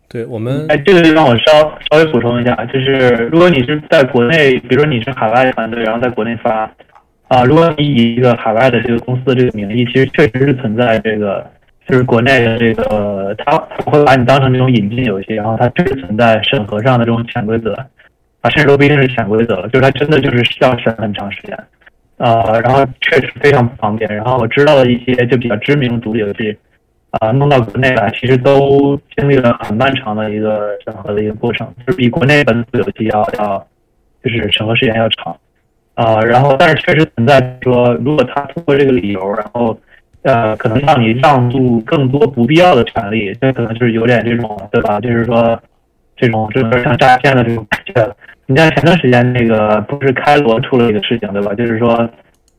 [0.08, 1.52] 对我们，哎，这个让我稍
[1.92, 6.68] 稍微补充一下，就是如果你是在国内，比如说你是海外团队，然后在国内发，
[7.28, 11.46] 啊，如果你以一个海外的这个公司的这个名义，其实确实是存在这个，
[11.86, 17.74] 就是国内的这个，他会把你当成这种引进游戏，然后它确实存在审核上的这种潜规则，
[18.40, 21.54] 啊，甚至都不一定是潜规则了，就是它真的就是需要审很长时间，
[22.16, 24.08] 啊，然后确实非常不方便。
[24.14, 26.56] 然后我知道的一些就比较知名独立游戏。
[27.10, 33.66] 啊，弄到国内来，其实都经历了很漫长的一个审核的一个过程，就是比国内本土游戏要要，
[34.22, 35.34] 就是审核时间要长。
[35.98, 39.76] 啊，然后但是确实存在说，如果他通过这个理由，然后
[40.22, 45.00] 呃，可能让你让渡更多不必要的权利，这可能就是有点这种，对吧？
[45.00, 45.60] 就是说
[46.16, 48.14] 这种这种像诈骗的这种感觉。
[48.46, 51.52] 你像前段时间那个不是开罗出了一个事情，对吧？
[51.54, 52.08] 就是说，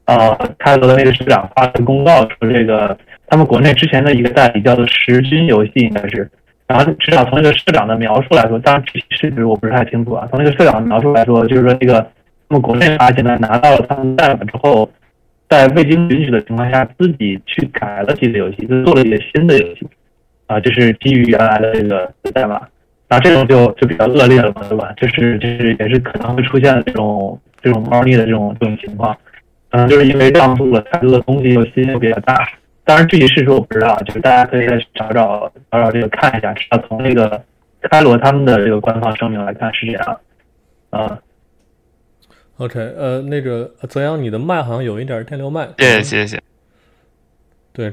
[0.05, 2.97] 呃，开罗的那个市长发了公告说这个。
[3.31, 6.27] 他们国内之前的一个代理叫做时军游戏，应该是，
[6.65, 10.27] 然后至少从那个市长的描述来说，当然具体事实我不是太清楚啊。
[10.31, 12.03] 从那个市长的描述来说，就是说这个
[12.49, 14.89] 那么国内发现呢，拿到了他们代码之后，
[15.47, 19.87] 在未经允许的情况下，自己去改了几个游戏，就做了一个新的游戏，
[20.47, 22.59] 啊，就是基于原来的这个代码，
[23.07, 24.91] 然后这种就就比较恶劣了嘛，对吧？
[24.97, 29.15] 就是就是也是可能会出现这种这种猫腻的这种这种情况，
[29.69, 32.35] 嗯，就是因为让渡了太多的东西，又新又比较大。
[32.83, 37.39] 当然，具体事实我不知道，就是大家可以再找找找找这个看一下，至少从那个
[37.81, 40.19] 开罗他们的这个官方声明来看是这样。
[40.89, 41.19] 啊
[42.59, 45.67] ，OK，呃，那个泽阳，你的麦好像有一点电流麦。
[45.79, 46.43] 谢谢谢谢。
[47.73, 47.91] 对。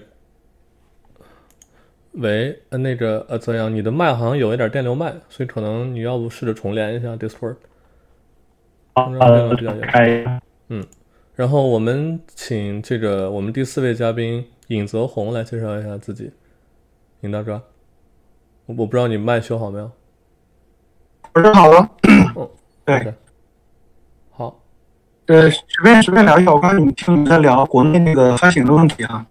[2.13, 7.57] 喂，呃，那个呃，泽阳，你的麦好像有一点电流麦，所以可能你要不试着重连一下 Discord。
[8.95, 9.11] 好，
[9.83, 10.41] 开。
[10.69, 10.85] 嗯，
[11.35, 14.47] 然后我们请这个我们第四位嘉宾。
[14.69, 16.33] 尹泽宏来介绍一下自己，
[17.21, 17.63] 尹大哥，
[18.65, 19.89] 我我不知道你麦修好没有？
[21.35, 21.89] 我修好了。
[22.35, 22.51] 哦，
[22.85, 23.13] 对，好，
[25.27, 26.53] 对，随便随便聊一下。
[26.53, 29.27] 我刚才你听你在聊国内那个发行的问题啊。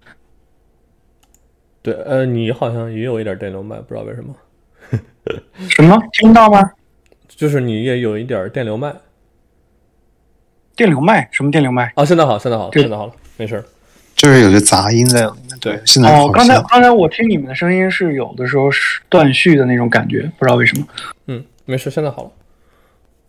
[1.81, 4.35] 对，呃，你好像也有一点电流麦，不知道为什么。
[5.69, 5.97] 什么？
[6.11, 6.71] 听到吗？
[7.29, 8.93] 就是你也有一点电流麦。
[10.75, 11.29] 电流麦？
[11.31, 11.91] 什么电流麦？
[11.95, 13.63] 啊，现在好，现在好，现在好了，没事。
[14.15, 15.81] 就是有些杂音在里面，对。
[15.85, 20.87] 现在哦，刚才刚才我听你们的声音是有的时候是断续的那种感觉，不知道为什么。
[21.27, 22.31] 嗯，没事，现在好了。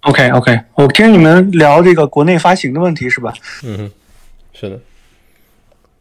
[0.06, 3.34] OK OK，我听你们聊这个国内发行的问题是吧？
[3.64, 3.90] 嗯，
[4.52, 4.78] 是的。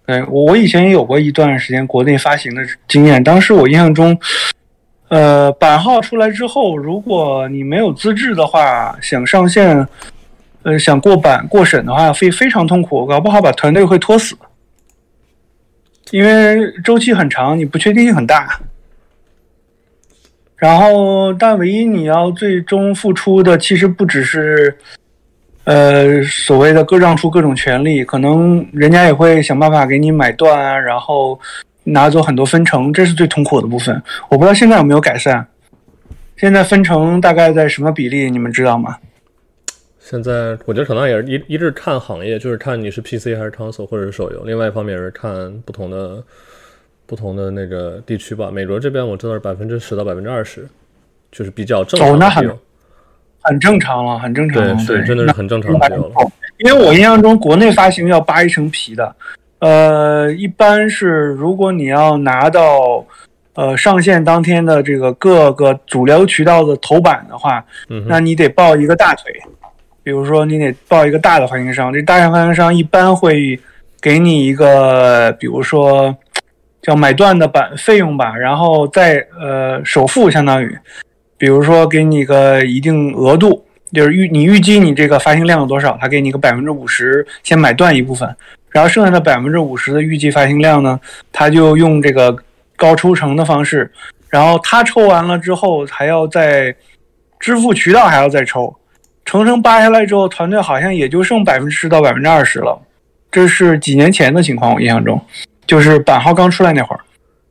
[0.05, 4.15] 哎，我我以前也有过一段时间国内发行的经验，当时我印象中，
[5.07, 9.87] 呃，版号出来之后，如果你没有资质的话，想上线，
[10.61, 14.37] 呃，想过版过审的话，非非常痛苦，搞不好把团队会拖死。
[16.11, 18.59] 因为周期很长，你不确定性很大，
[20.57, 24.75] 然后但唯一你要最终付出的，其实不只是，
[25.65, 31.39] 呃，所谓的各让出各种权利，可能人家也会想办法给你买断啊，然后
[31.83, 34.01] 拿走很多分成，这是最痛苦的部分。
[34.29, 35.45] 我不知道现在有没有改善，
[36.37, 38.97] 现在分成大概在什么比例，你们知道吗？
[39.99, 44.43] 现在我觉得可能也是一一是看行业，就是看你是 PC 还是 console 或者是手游。
[44.45, 46.23] 另外一方面也是看不同的
[47.05, 48.49] 不同的那个地区吧。
[48.51, 50.67] 美国这边我知道是百分之十到百分之二十，
[51.31, 52.59] 就是比较正常的哦那很
[53.41, 54.75] 很正常了，很正常了。
[54.87, 56.11] 对，对真的是很正常的了。
[56.57, 59.15] 因为我印象中国内发行要扒一层皮的，
[59.59, 63.05] 呃，一般是如果你要拿到
[63.53, 69.31] 呃上线当天的这个各个主流渠道的头版的话，嗯，那你得抱一个大腿，
[70.01, 73.59] 比如说你得抱一个大的发行商，这大的发行商一般会
[74.01, 76.15] 给你一个，比如说
[76.85, 80.77] 叫买断的版费用吧，然后再呃首付相当于，
[81.35, 88.35] 比如说给你个一定额度，就是预你预计你这个发行量有多少，他给你个百分之五十先买断一部分，
[88.69, 90.99] 然后剩下的百分之五十的预计发行量呢，
[91.31, 92.37] 他就用这个
[92.75, 93.91] 高抽成的方式，
[94.29, 96.75] 然后他抽完了之后还要再
[97.39, 98.71] 支付渠道还要再抽，
[99.25, 102.79] 层层扒下来之后，团队好像也就剩百分之十到百分之二十了。
[103.31, 105.19] 这是几年前的情况，我印象中，
[105.67, 106.99] 就是版号刚出来那会儿。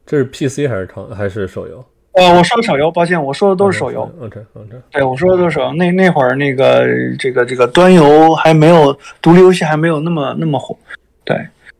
[0.06, 1.84] 这是 PC 还是康还是手游？
[2.12, 4.02] 呃，我说的手游，抱歉，我说的都是手游。
[4.20, 5.72] OK OK，对，我说的都是手游。
[5.72, 6.86] 那那会儿那个
[7.18, 10.78] 这个这个端游还没有独立游戏还没有那么那么火，
[11.24, 11.36] 对，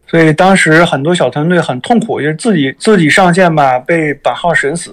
[0.08, 4.92] 所以当时很多小团队很痛苦，就是自己自己上线吧被版号审死，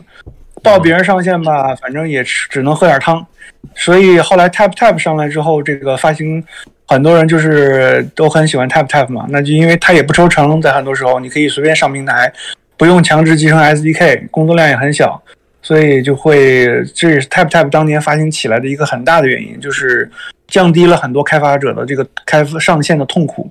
[0.62, 3.26] 报别人上线吧，反正也只只能喝点汤。
[3.74, 6.44] 所以后来 Tap Tap 上来之后，这个发行
[6.92, 12.32] 很多人就是都很喜欢 Tap Tap 嘛，那就因为它也不抽成，在很多时候你可以随便上平台，
[12.76, 15.22] 不用强制集成 SDK，工作量也很小。
[15.62, 20.10] 所以就会，这也是 Tap Tap 当年发行起来的一个很大的原因，就是
[20.48, 23.50] 降低了很多开发者的这个开发上线的痛苦。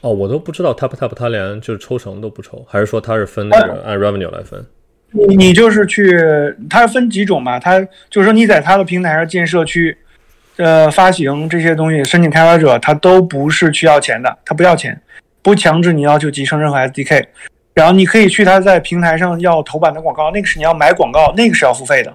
[0.00, 4.66] 哦，我都不知道 Tap Tap 它连就是抽成都不抽，还是说它是分那个按 revenue 来分？
[5.12, 6.18] 你你就是去，
[6.68, 7.60] 它分几种嘛？
[7.60, 7.78] 它
[8.10, 9.96] 就是说你在它的平台上建社区，
[10.56, 15.00] 呃，发行这些东西，申请开发者，他都不是去要钱的，他不要钱，
[15.42, 17.24] 不强制你要求集成任何 SDK。
[17.74, 22.14] 然后你可以去他在平台上要头版的广告，那个是你要买广告，那个是要付费的，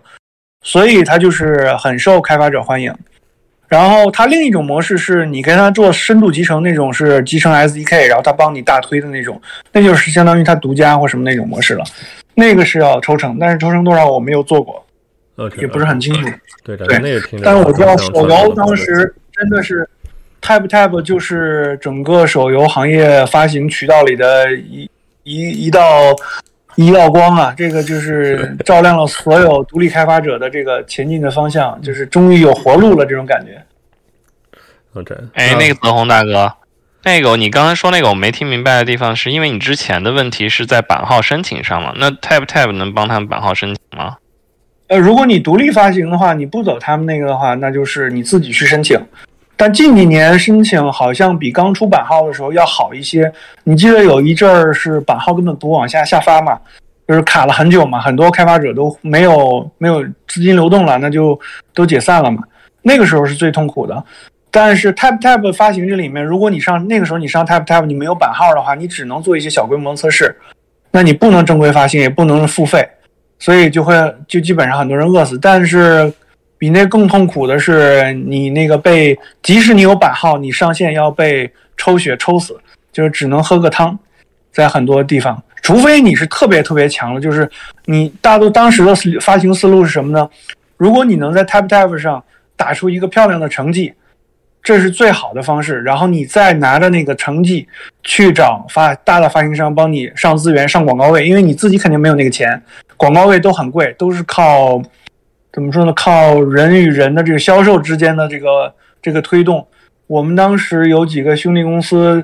[0.63, 2.95] 所以它就是很受开发者欢迎。
[3.67, 9.39] 然后它另一种模式是你跟他做深度集成那种是集成 SDK，然后他帮你大推的那种，
[9.73, 11.84] 那就是相当于他独家或什么那种模式了。
[12.36, 14.84] 那个是要抽成，但是抽成多少我没有做过，
[15.60, 16.30] 也不是很清楚。
[16.63, 19.88] 对，的，对那个但是我知道手游当时真的是
[20.41, 24.89] Tap Tap 就是整个手游行业发行渠道里的一
[25.23, 25.82] 一一道
[26.75, 33.62] 一道光啊，这个就是照亮了所有独立开发者的这个前进的方向，就是终于有活路了这种感觉。
[34.93, 36.54] OK，哎，那个泽宏大哥，
[37.04, 41.93] 那个你刚才说那个我没听明白的地方，是因为你之前的问题是在版号申请上嘛？
[41.97, 44.17] 那 Tap Tap 能帮他们版号申请吗？
[44.89, 48.99] 呃，如果你独立发行的话，你不走他们那个的话，那就是你自己去申请。
[49.56, 53.32] 但近几年申请好像比刚出版号的时候要好一些。
[53.65, 56.60] 你记得有一阵儿是版号根本不往下下发嘛，
[57.08, 61.39] 就是卡了很久嘛，很多开发者都没有没有资金流动了，那就
[61.73, 62.41] 都解散了嘛。
[62.82, 64.04] 那个时候是最痛苦的。
[64.49, 70.36] 但是 Tap Tap 发行这里面，如果你上那个时候你上 Tap Tap 你没有版号的话，你只能做一些小规模测试，
[70.89, 72.89] 那你不能正规发行，也不能付费。
[73.39, 73.95] 所以就会
[74.28, 75.39] 就基本上很多人饿死。
[75.39, 76.13] 但是
[76.58, 82.60] 比那更痛苦的是，你那个被即使你有版号，你上线要被抽血抽死，
[82.91, 83.97] 就是只能喝个汤，
[84.52, 87.49] 在很多地方，除非你是特别特别强的，就是
[87.86, 90.30] 你大多当时的发行思路是什么呢？
[90.78, 92.23] 如果你能在 Tap Tap 上
[92.56, 93.93] 打出一个漂亮的成绩。
[94.62, 97.67] 这是最好的方式，然后你再拿着那个成绩
[98.04, 102.62] 去找发大的发行商帮你上资源、上广告位，因为你自己肯定没有那个钱，
[102.98, 104.82] 广告位都很贵，都是靠
[105.52, 105.93] 怎么说呢？
[105.93, 109.65] 靠人与人的这个销售之间的这个这个推动。
[110.08, 112.24] 我们当时有几个兄弟公司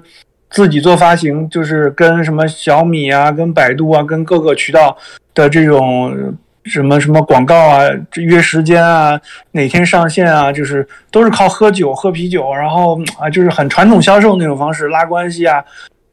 [0.49, 4.95] 自己做发行，就是跟什么小米啊、跟百度啊、跟各个渠道
[5.33, 6.37] 的这种。
[6.65, 7.83] 什么什么广告啊，
[8.15, 9.19] 约时间啊，
[9.51, 15.63] 哪天上线啊，就是都是靠喝酒、喝啤酒，然后啊，就是很传统销售那种方式拉关系啊，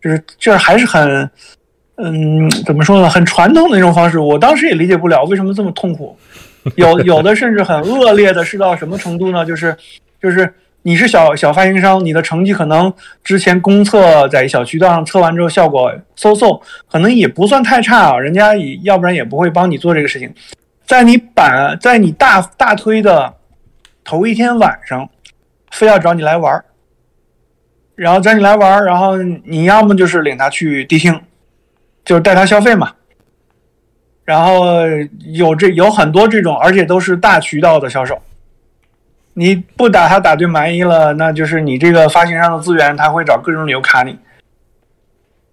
[0.00, 1.28] 就是这还是很，
[1.96, 4.18] 嗯，怎么说呢，很传统的那种方式。
[4.18, 6.16] 我当时也理解不了为什么这么痛苦，
[6.76, 9.46] 有有的甚至很恶劣的是到什么程度呢？
[9.46, 9.74] 就是
[10.20, 10.52] 就是
[10.82, 16.60] 你是小小发行商，你的成绩可能之前公测在小渠道上测完之后效果嗖嗖，
[16.90, 20.34] 可能也不算太差啊，人家也要不然也不会帮你做这个事情。
[20.84, 23.32] 在你版在你大大推的
[24.02, 25.08] 头一天晚上，
[25.70, 26.64] 非要找你来玩儿，
[27.94, 31.20] 然后找你来玩儿，然后你要么就是领他去迪厅，
[32.04, 32.92] 就是带他消费嘛。
[34.24, 34.80] 然后
[35.32, 38.20] 有这有很多这种，而且都是大渠道的销售。
[39.34, 44.18] 你不打他打对满意了，那就是你这个发行商的资源，他会找各种理由卡你。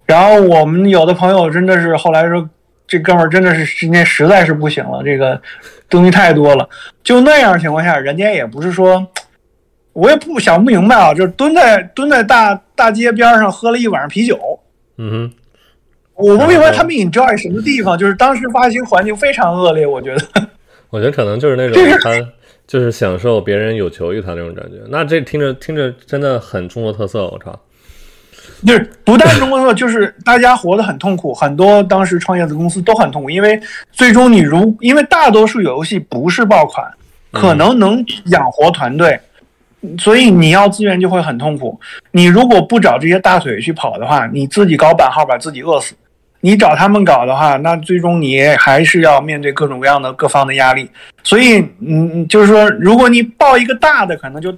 [0.05, 2.49] 然后我们有的朋友真的是后来说，
[2.87, 5.39] 这哥们儿真的是今天实在是不行了，这个
[5.89, 6.67] 东西太多了。
[7.03, 9.05] 就那样情况下，人家也不是说，
[9.93, 14.37] 我也不想不明白啊，就是蹲在蹲在大大街边上喝了一晚上啤酒。
[14.97, 15.33] 嗯哼，
[16.15, 20.21] 我不明白他们 enjoy 什么地方，就是当时发行环境非常恶劣，我觉得。
[20.89, 22.09] 我觉得可能就是那种他
[22.69, 24.77] 就是享受别人有求于他那种感觉。
[24.89, 27.59] 那这听着听着真的很中国特色，我操！
[28.63, 33.59] 就是不但中国特色，就是大家活得很痛苦，很多当时创业的公司都很痛苦，因为
[33.91, 36.87] 最终你如因为大多数游戏不是爆款，
[37.31, 39.19] 可能能养活团队，
[39.97, 41.79] 所以你要资源就会很痛苦。
[42.11, 45.95] 你如果不找这些大腿去跑的话，你自己搞版号把自己饿死；
[46.41, 50.89] 你找他们搞的话，那最终你还是要面对各种各样的各方的压力。
[51.23, 54.55] 所以，嗯，就是说，如果你报一个大的，可能就。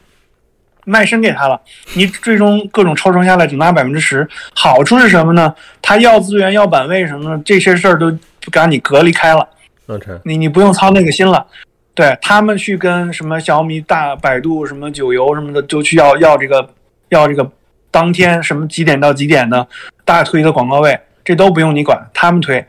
[0.83, 1.61] 卖身给他了，
[1.93, 5.53] 你最终各种抽成下来只拿百分之十，好处是什么呢？
[5.79, 8.11] 他要资源要版位什么的这些事儿都
[8.51, 9.47] 把你隔离开了。
[9.85, 11.45] OK，你你不用操那个心了。
[11.93, 16.67] 对他们去跟什么小米、大百度、什么九游什么的，就去要要这个
[17.09, 17.47] 要这个
[17.91, 19.65] 当天什么几点到几点的
[20.03, 22.65] 大推的广告位，这都不用你管，他们推。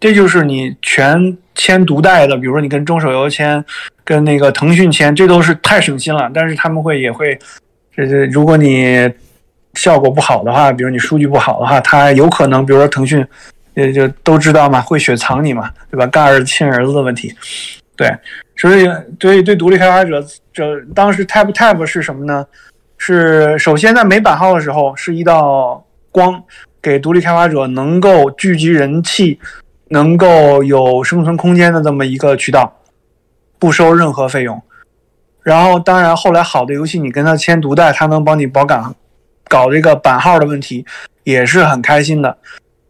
[0.00, 3.64] 这就是你全签独代的，比如说你跟中手游签，
[4.04, 6.30] 跟那个腾讯签，这都是太省心了。
[6.34, 7.38] 但是他们会也会，
[7.94, 9.10] 这这如果你
[9.74, 13.26] 效果不好的话，比如你数据不好的话，他有可能，比如说腾讯，
[13.74, 16.06] 也就都知道嘛，会雪藏你嘛，对吧？
[16.08, 17.34] 干儿子亲儿子的问题，
[17.96, 18.14] 对，
[18.56, 18.86] 所以
[19.18, 20.22] 所以对独立开发者，
[20.52, 22.46] 这当时 Tap Tap 是什么呢？
[22.98, 26.42] 是首先在没版号的时候是一道光，
[26.84, 29.40] 给独立开发者能够聚集人气。
[29.88, 32.80] 能够有生存空间的这么一个渠道，
[33.58, 34.60] 不收任何费用。
[35.42, 38.96] 然后，当然后来好的游戏，你跟他签独代，他能帮你保岗，
[39.46, 40.84] 搞这个版号的问题，
[41.22, 42.36] 也是很开心的。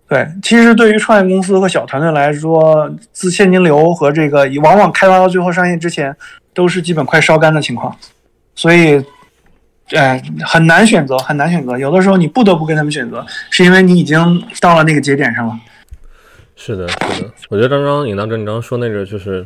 [0.09, 6.16] 对，其实对于创业公司和小团队来说，自现金流和这个往往开发到最后上线之前，
[6.55, 7.95] 都是基本快烧干的情况。
[8.55, 9.05] 所以，
[9.91, 11.78] 呃，很难选择，很难选择。
[11.78, 15.55] 有的时候你不得不跟他们选择，是因为你已经到了那个节点上了。
[16.57, 19.45] 是的，是的，我觉得刚刚尹大哥你刚刚说那个，就是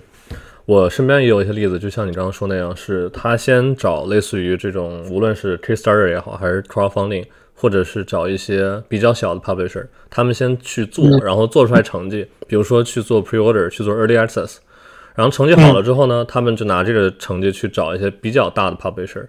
[0.66, 7.24] 我身边也有一些例子，就像你刚刚说那样，是他先找类似于这种，无论是 Kickstarter 也好，还是 Crowdfunding，
[7.54, 14.58] 或者是找一些比较小的 Publisher，他们先去做，然后做出来成绩，比如说去做 Preorder，去做 Early Access，
[15.14, 19.26] 然后成绩好了之后呢，他们就拿这个成绩去找一些比较大的 Publisher，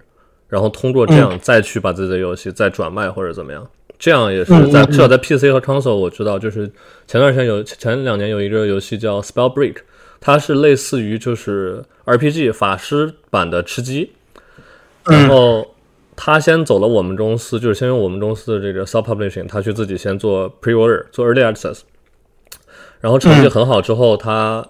[0.50, 3.66] 然后通过这样再去把自己的游戏再转卖或者怎么样。
[3.98, 6.66] 这样也是在至少在 PC 和 Console 我知道，就是
[7.06, 9.76] 前段时间有前两年有一个游戏叫 Spell Break，
[10.20, 14.12] 它是类似于就是 RPG 法师版的吃鸡，
[15.04, 15.74] 然后
[16.16, 21.80] 他先走了我们公司，就是先用我们公司的这个 Self Publishing，他去自己先做 Preorder 做 Early Access，
[23.00, 24.66] 然后成绩很好之后，他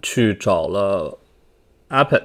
[0.00, 1.18] 去找了
[1.90, 2.22] Epic，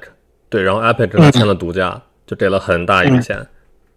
[0.48, 3.46] 对，然后 Epic 跟他签了独家，就给了很大一笔钱。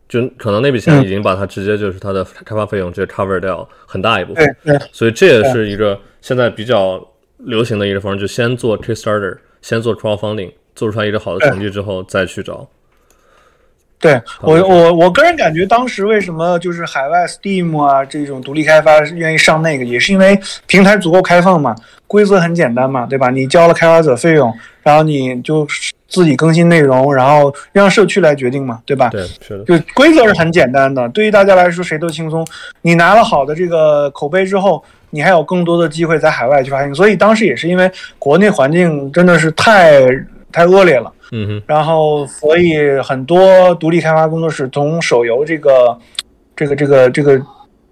[0.08, 6.98] 就可能那笔钱已经把它直接就是它的开发费用直接 cover 掉很大一部分，对，所以这也是一个现在比较
[7.36, 12.66] 流行的一个方式，就先做 Kickstarter，先做 crowdfunding，做出来一个好的成绩之后再去找。
[14.00, 21.76] 对我我我个人感觉，当时为什么就是海外 Steam 啊这种独立开发愿意上那个，也是因为平台足够开放嘛，
[22.06, 23.28] 规则很简单嘛，对吧？
[23.28, 24.50] 你交了开发者费用，
[24.82, 25.66] 然后你就
[26.08, 29.10] 自己更新内容，然后让社区来决定嘛，对吧？
[29.10, 29.64] 对，是的。
[29.64, 32.46] 就规则是很简单的，对于大家来说谁都轻松。
[32.80, 36.94] 你拿了好的这个口碑之后，你还有更多的机会在海外去发行。
[36.94, 40.00] 所以当时也是因为国内环境真的是太
[40.50, 41.12] 太恶劣了。
[41.30, 45.98] 嗯哼，然后所以很多独立开发工作室从手游这个
[46.56, 47.42] 这个这个这个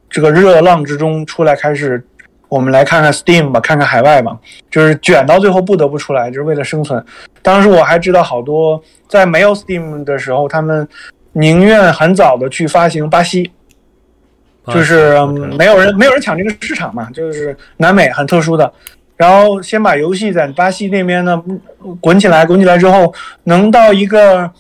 [0.09, 2.03] 这个热浪之中出来，开始
[2.49, 4.39] 我们来看看 Steam 吧，看看海外吧，
[4.71, 7.05] 就是卷到最后不得不出来，就是为了生存。
[7.43, 10.87] 当时我还知道好多在没有 Steam 的时候，他们
[11.33, 13.51] 宁愿很早的去发行巴西，
[14.69, 15.19] 就是
[15.59, 18.73] 没有人没有人抢这个市场嘛，就是南美很特殊的。
[19.17, 21.43] 然后先把游戏在巴西那边呢
[22.01, 23.13] 滚起来，滚起来之后
[23.45, 24.51] 能到一个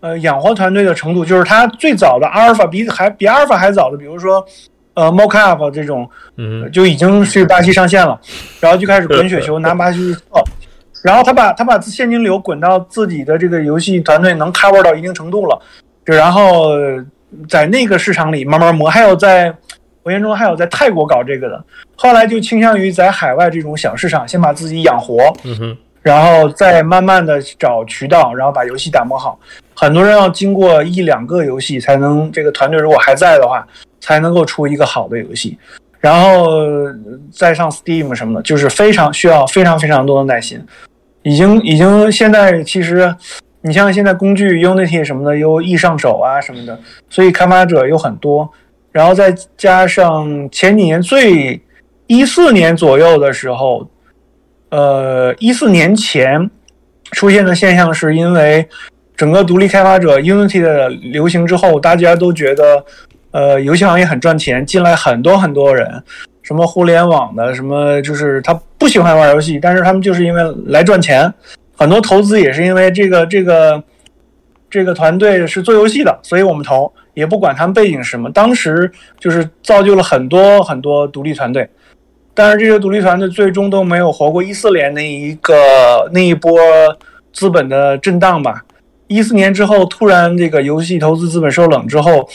[0.00, 4.46] 呃养活团队的程度，就是它最早的阿尔法比还比阿尔法还早的，比如说
[4.96, 8.20] 呃 Mockup 这种，嗯，就已经是巴西上线了，
[8.58, 10.42] 然后就开始滚雪球 拿巴西哦，
[11.04, 15.56] 然后他把他把现金流滚到自己的这个游戏团队能 cover 到一定程度了，
[16.04, 16.70] 就然后
[17.48, 19.54] 在那个市场里慢慢磨，还有在。
[20.02, 21.64] 我眼中还有在泰国搞这个的，
[21.96, 29.36] 后来就倾向于在海外这种小市场先把自己养活，嗯哼，然后再慢慢的找渠道，然后把游戏打磨好。
[29.74, 33.66] 很多人要经过一两个游戏才能，这个团队如果还在的话，
[34.06, 35.58] 才能够出一个好的游戏。
[35.98, 36.46] 然后
[37.32, 40.64] 再上 Steam 什么的，就是非常需要非常非常多的耐心。
[41.22, 43.12] 已经已经现在其实，
[43.62, 46.78] 你像现在工具 Unity 什么的又易上手啊什么的，
[47.10, 48.48] 所以开发者有很多。
[48.92, 51.60] 然后再加上前几年最
[52.06, 53.88] 一四年左右的时候，
[54.68, 56.48] 呃，一四年前
[57.10, 58.68] 出现的现象是因为
[59.16, 62.84] 整个独立开发者 Unity 的流行之后，大家都觉得。
[63.36, 66.02] 呃，游戏行业很赚钱，进来很多很多人，
[66.42, 71.30] 什么互联网的，什么就是他不喜欢玩游戏，但是他们就是因为来赚钱，
[71.76, 73.84] 很多投资也是因为这个这个
[74.70, 78.30] 这个团队是做游戏的，所以我们投，也不管他们背景是什么。
[78.32, 81.68] 当时就是造就了很多很多独立团队，
[82.32, 86.58] 但是这些独立团队最终都没有活过一四年那一个那一波
[87.34, 88.64] 资本的震荡吧。
[89.08, 92.26] 一四年之后，突然这个游戏投资资本收冷之后。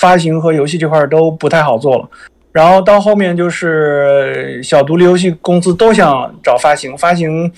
[0.00, 2.08] 发行和游戏这块都不太好做了，
[2.50, 7.52] 然后到后面就是小独立游戏公司都想找发行，发行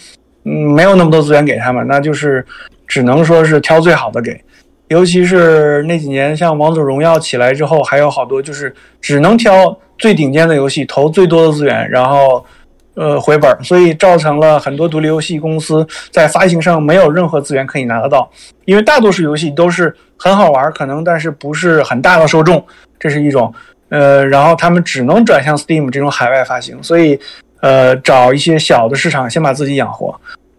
[0.44, 2.44] 嗯没有那么多资源给他们，那就是
[2.88, 4.38] 只能说是挑最好的给。
[4.88, 12.44] 尤其是那几年像王者荣耀起来之后，还有好多就是只能挑最顶尖的游戏，投最多的资源，然后
[12.94, 18.30] 呃回本，所以造成了很多独立游戏公司在发行上没有任何资源可以拿得到，
[18.64, 19.94] 因为大多数游戏都是。
[20.24, 22.64] 很好玩，可能但是不是很大的受众，
[22.96, 23.52] 这是一种，
[23.88, 27.18] 呃，然后他们只能转向 Steam 这种海外发行，所以，
[27.60, 30.14] 呃，找一些小的市场先把自己养活。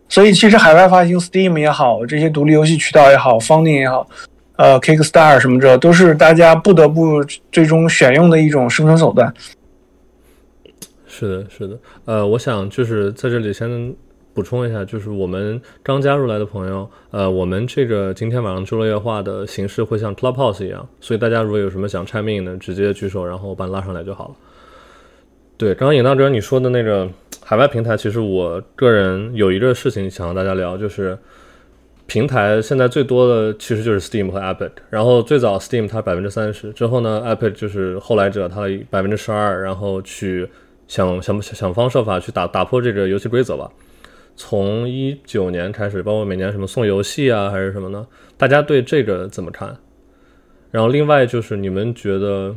[0.10, 4.06] 所以其实海外发行 Steam 也好，这些独立游戏渠道也好，Funding 也好，
[4.58, 9.34] 呃，Kickstarter 什么这都是大家不得不最终选用的一种生存手段。
[11.14, 13.96] 是的，是的，呃，我想就是在这里先。
[14.36, 24.36] 补充一下，就是我们刚加入来的朋友，呃，我们这个今天晚上周六夜话的形式会像 Clubhouse 一样，所以大家如果有什么想 chime in 的，直接举手，然后我把你拉上来就好了。
[25.56, 27.08] 对，刚刚尹大哲你说的那个
[27.44, 31.16] 海外平台，其实我个人有一个事情想和大家聊，就是
[32.08, 40.50] 平台现在最多的其实就是 Steam 和 Epic，然后最早 Steam 它百分之三十，之后呢，Epic 就是后来者，它百分之十二，然后去
[40.88, 43.72] 想想想方设法去打打破这个游戏规则吧。
[44.36, 48.08] 从一九年开始，包括每年什么送游戏啊，还是什么呢？
[48.36, 49.78] 大家对这个怎么看？
[50.72, 52.56] 然后另外就是你们觉得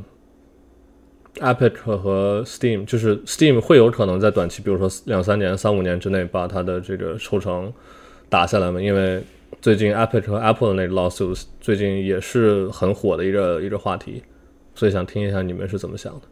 [1.34, 7.70] ，Epic 和 Steam，就是 Steam 会有可能在短期，比如说两三年、三五年之内把它的这个抽成
[8.30, 8.80] 打下来吗？
[8.80, 9.22] 因为
[9.60, 14.22] 最近 Epic 和 Apple 的那个 lawsuits 最近也是很火的一个一个话题，
[14.74, 16.22] 所以想听一下你们是怎么想的。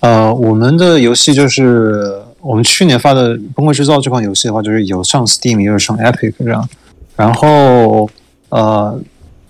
[0.00, 6.68] 呃，我们的游戏就是我们去年发的《崩溃制造》这款游戏的话，就是有上 Steam，也有上 Epic 这样。
[7.16, 8.08] 然后
[8.50, 9.00] 呃，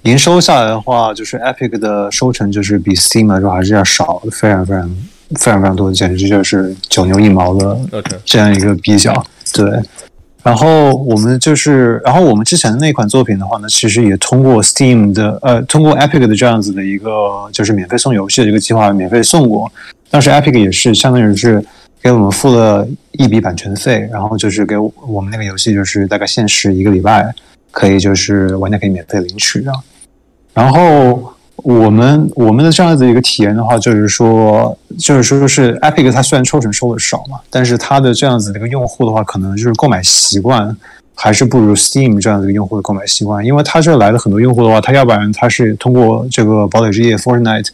[0.02, 4.88] 营收下来的话，就是 Epic 的收成就是比 Steam 来说还是要少，非常非常
[5.34, 7.78] 非常非常多，简直就是九牛一毛的
[8.24, 9.12] 这样一个比较。
[9.52, 9.68] 对。
[10.44, 17.10] 然后我们就是，然后我们之前的那款作品的话呢，其实也通过 Steam 的呃，通过 Epic 的这样子的一个
[17.52, 19.68] 就是免费送游戏的一个计划，免费送过。
[20.10, 21.64] 当时 Epic 也是相当于是
[22.02, 27.34] 给我们付了一笔版权费，然后就是给我们那个游戏就是大概限时一个礼拜，
[27.72, 29.74] 可以就是玩家可以免费领取啊。
[30.54, 40.74] 然后我们我们的这样子一个体验的话，就是说就是说就是 Epic 它虽然抽成收的少嘛，但是它的这样子的一个用户的话，可能就是购买习惯
[41.14, 47.68] 还是不如 Steam 这样子一个用户的购买习惯，因为它这来的很多用户的话，他要不然他是通过这个堡垒之夜 Fortnite。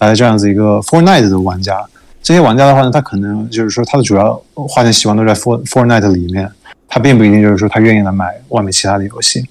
[0.00, 1.82] 来这样子一个 Fortnite 的玩家，
[2.22, 6.50] 这些玩家的话呢，他可能就是说他的主要花钱习惯都在 For Fortnite 里面，
[6.88, 9.44] 他并不一定就是说他愿意来买外面其他的游戏。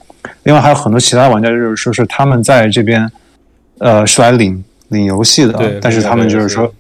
[0.44, 3.10] 另外还有很多其他玩家就是说是他们在这边，
[3.78, 6.72] 呃，是来领领游戏的，但是他们就是说，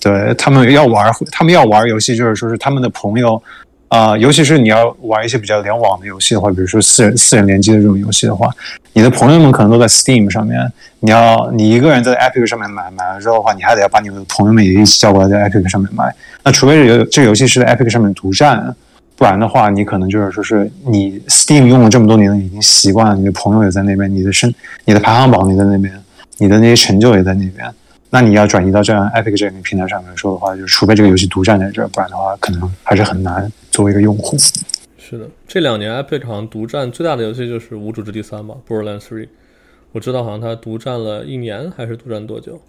[0.00, 3.42] 对他们要玩，他们要玩游戏，就是说是他们的朋友。
[3.94, 8.50] 啊，尤其是你要玩一些比较联网的游戏的话，比如说四人四人联机的这种游戏的话，
[8.92, 10.60] 你的朋友们可能都在 Steam 上面，
[10.98, 16.12] 你要你一个人在 Epic 上面买，买了之后的话，你还得要把你的朋友们也一起叫过来在 Epic 上面买。
[16.42, 18.74] 那除非是游这个游戏是在 Epic 上面独占，
[19.14, 24.52] 不然的话，你可能就是说是你 Steam 用了这么多年，已经习惯了，你的朋友也在那边，你的身、
[24.86, 25.94] 你的排行榜也在那边，
[26.38, 27.72] 你的那些成就也在那边。
[28.14, 34.36] 那你要转移到这样 Epic 这个平台上来说的话，就除非这个游戏独占在这，不然的话，可能还是很难作为一个用户。
[34.96, 39.24] 是的，这两年 Epic 好像独占最大的游戏就是《无主之地三》吧，《Borderlands Three》。
[39.90, 42.62] 我知道好像它独占了一年，还是独占多久？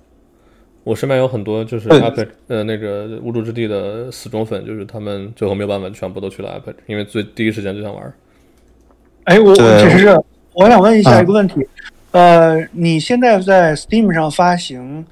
[0.83, 8.11] 我身边有很多就是对 Epic 呃那个无主之地的死忠粉，就是他们最后没有办法，全部都去了 Epic，因为最第一时间就想玩。
[9.25, 10.19] 哎，我我对只是
[10.53, 11.67] 我想问一下嗯一个问题，
[12.13, 15.05] 呃，你现在在 Steam 上发行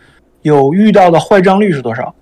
[0.44, 2.14] 有遇到的坏账率是多少？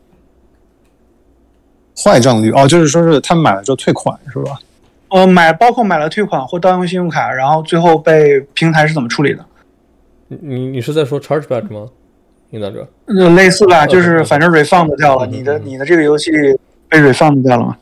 [2.03, 4.57] 坏账率哦，就是说是他买了之后退款是吧？
[5.09, 9.45] 呃，买包括买了退款或盗用信用卡，然后最后被平台是怎么处理的？
[10.29, 11.87] 你你你是在说 chargeback 吗？
[12.51, 12.87] 应当者？
[13.05, 16.31] 呃，类似吧，嗯就是反正 refund 掉了，嗯你的嗯你的这个游戏
[16.87, 17.77] 被 refund 掉了吗？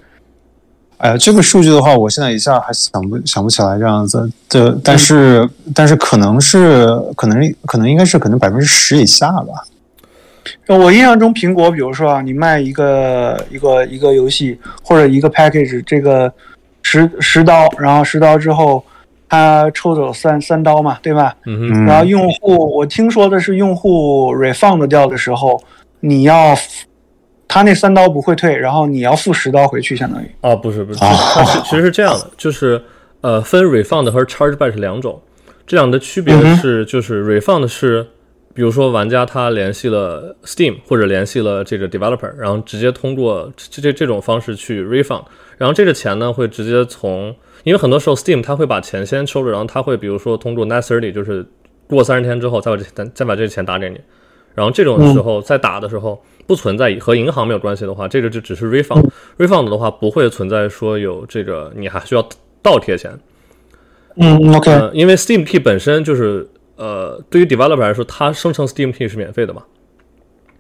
[0.98, 4.30] 哎呀，这个数据的话，我现在一下还想不想不起来这样子。
[4.50, 9.64] 这但是、但是可能是可能可能应该是可能百分之十以下吧。
[10.68, 16.32] 我印象中，苹果比如说啊，你卖一个一个一个游戏或者一个 package，这个
[16.84, 18.84] 十十刀，然后十刀之后，
[19.28, 21.36] 他抽走三三刀嘛，对吧？
[21.46, 25.62] 嗯，嗯，然后用户，我听说的是用户 refund 掉的时候，
[26.00, 26.56] 你要
[27.48, 30.32] 他那三刀不会退，然后你要付十刀回去，相当于。
[30.42, 31.00] 啊，不是不是，
[31.66, 32.82] 其实是这样的，就是
[33.22, 35.20] 呃，分 refund 和 chargeback 是两种，
[35.68, 38.08] 这两的区别是，就是 refund 是，
[38.60, 45.24] 比如说玩家他联系了 Steam 或者联系了这个 developer，然后直接通过这这这种方式去 refund，
[45.58, 47.34] 然后这个钱呢会直接从，
[47.64, 51.46] 因为很多时候 Steam 他会把钱先收着，然后他会比如说通过 net thirty，就是
[51.88, 53.98] 过三十天之后再把这再再把这个钱打给你，
[54.54, 59.10] 然后这种时候在打的时候不存在和银行没有关系的话，这个就只是 refund。
[59.38, 62.28] refund 的话不会存在说有这个你还需要
[62.62, 63.18] 倒贴钱。
[64.18, 66.46] 嗯，OK，呃，因为 Steam Key 本身就是
[66.80, 69.64] 呃，对于 developer 来说，它生成 Steam Key 是免费的嘛，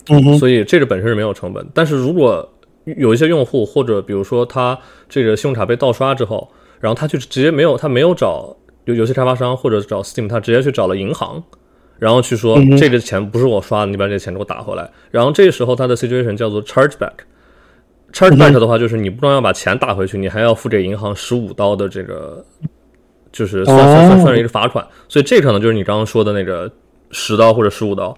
[0.10, 1.66] 嗯，所以这个本身是没有成本。
[1.74, 2.48] 但是如果
[2.98, 6.52] 有一些用户或者比如说他这个信用卡被盗刷之后，
[6.82, 8.56] 然后他就直接没有他没有找
[8.86, 11.42] 游游戏开发商或者找 Steam，他直接去找了银行。
[11.98, 14.90] 然后去说嗯这个钱不是我刷的，你把这个钱给我打回来。
[15.12, 17.12] 然后这个时候他的 situation 叫做 chargeback。
[18.14, 22.44] chargeback 的话就是你不光要把钱打回去，你还要付给银行十五刀的这个，
[23.32, 24.86] 就是算算算算是一个罚款。
[25.08, 26.72] 所以这可能就是你刚刚说的那个
[27.12, 28.18] 十刀或者十五刀。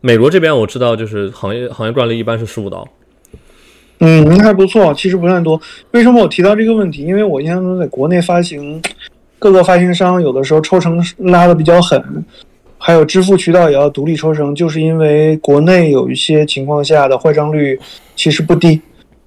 [0.00, 2.86] 美国这边我知道就是行业行业惯例一般是十五刀。
[4.00, 5.60] 嗯，那还不错，其实不算多。
[5.92, 7.02] 为什么我提到这个问题？
[7.02, 8.82] 因为我印象中在国内发行，
[9.38, 12.02] 各个发行商有的时候抽成拉的比较狠，
[12.78, 17.78] 还有支付渠道也要独立抽成，就是因为国内有一些情况下的坏账率
[18.16, 18.80] 其实不低。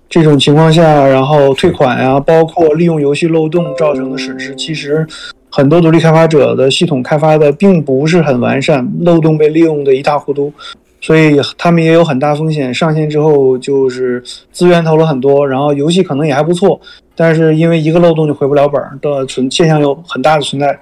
[0.10, 5.06] 这种情况下，然后退款呀、包括利用游戏漏洞造成的损失，其实
[5.49, 10.53] 很多独立开发者的系统开发的并不是很完善，漏洞被利用的一塌糊涂。
[11.01, 12.74] 所以他们也有很大风险。
[12.74, 16.82] 上线之后就是资源投了很多，然后游戏可能也还不错，
[17.16, 20.80] 但是因为一个漏洞就回不了本儿的存现象有很大的存在，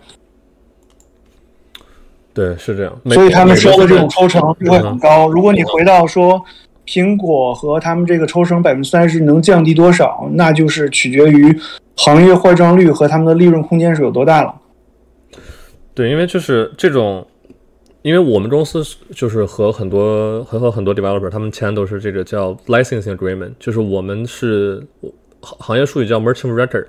[2.34, 2.94] 对，是这样。
[3.10, 5.28] 所以他们收的这种抽成就会很高。
[5.28, 6.42] 如果你回到说
[6.86, 11.58] 苹果和他们这个抽成百分之三十能降低多少，那就是取决于
[11.96, 14.54] 行业坏账率和他们的利润空间是有多大了。
[15.94, 17.26] 对，因为就是这种，
[18.02, 18.84] 因为我们公司
[19.16, 24.86] 就是和很多和和很多 developer 他们签都是这个叫 licensing agreement，就是我们是
[25.40, 26.88] 行行业术语叫 merchant record，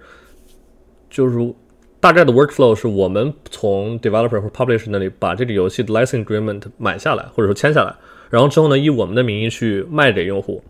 [1.10, 1.54] 就是
[2.00, 7.94] 大概的 workflow 是我们从 developer 或 publisher 那里把这个游戏的 licensing agreement 买下来，或者说签下来，
[8.34, 10.60] 然后之后呢以我们的名义去卖给用户。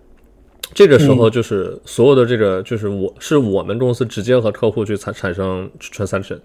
[0.74, 6.38] 这个时候就是所有的这个就是我是我们公司直接和客户去产产生 transaction，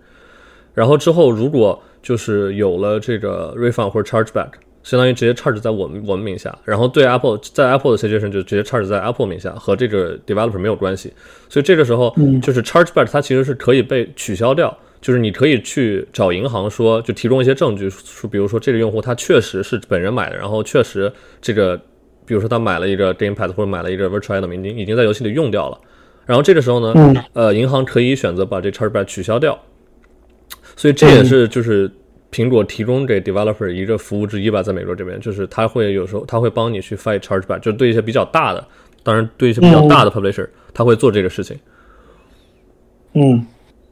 [0.73, 4.51] 然后之后如果就是有了这个 refund 或者 chargeback，
[4.81, 11.11] 相当于直接 charge 在我们我们名下，然后对 Apple 在 Apple 的 situation 就直接 charge 在 Apple 名下，和这个 developer 没有关系。
[11.49, 21.79] 所以这个时候就是 chargeback 它其实是可以被取消掉，就是你可以去找银行说，就提供一些证据，说比如说这个用户他确实是本人买的，然后确实这个。
[22.25, 25.79] 比如说他买了一个 GamePad 或者买了一个 Virtual Item，已经已经在游戏里用掉了，
[26.27, 29.59] 然后这个时候呢，嗯呃，银行可以选择把这 chargeback 取消掉，
[30.75, 31.89] 所以这也是就是
[32.31, 38.63] 苹果提供给 developer 一个服务之一吧，在美国这边，就是他会有时候他会帮你去 fight chargeback，就对一些比较大的，
[39.01, 41.57] 当然对一些比较大的 publisher，、他会做这个事情。
[43.13, 43.45] 嗯嗯，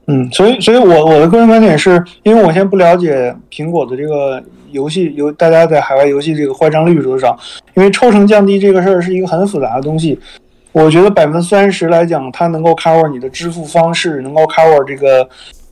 [0.07, 4.41] 嗯所以所以我我的个人观点是，因为我先不了解苹果的这个
[4.71, 7.37] 游戏游大家在海外游戏这个坏账率是多少，
[7.75, 10.17] 因为抽成降低这个事儿是一个很复杂的东西。
[10.71, 15.27] 我觉得百分之三十来讲，它能够 cover 你的支付方式，能够 cover 这个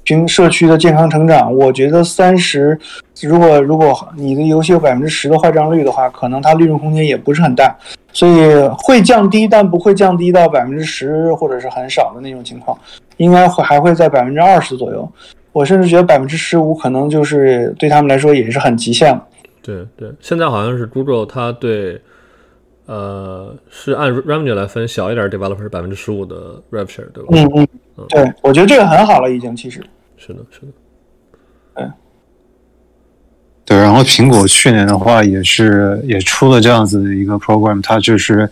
[0.05, 1.53] 平社区的健康成长。
[1.53, 2.79] 我觉得三十，
[3.21, 7.75] 如果如果你的游戏有百分之十的坏账率的话，可能它利润空间也不是很大，
[8.13, 12.77] 所以会降低，但不会降低到百分之十或者是很少的那种情况，
[13.17, 15.11] 应该会还会在百分之二十左右。
[15.51, 19.27] 我甚至觉得百分之十五可能就是对他们来说也是很极限了。
[19.61, 21.99] 对对，现在好像是 Google 它对
[22.85, 27.29] 呃，是按 revenue 来分，小一点 developer 是百分之十五的 rev share，对吧？
[27.31, 27.67] 嗯
[27.97, 29.81] 嗯，对，我觉得这个很好了，已经其实。
[30.17, 31.91] 是的，是的。
[33.65, 38.47] 对，然后苹果去年的话也是也出了这样子的一个 program，它就是，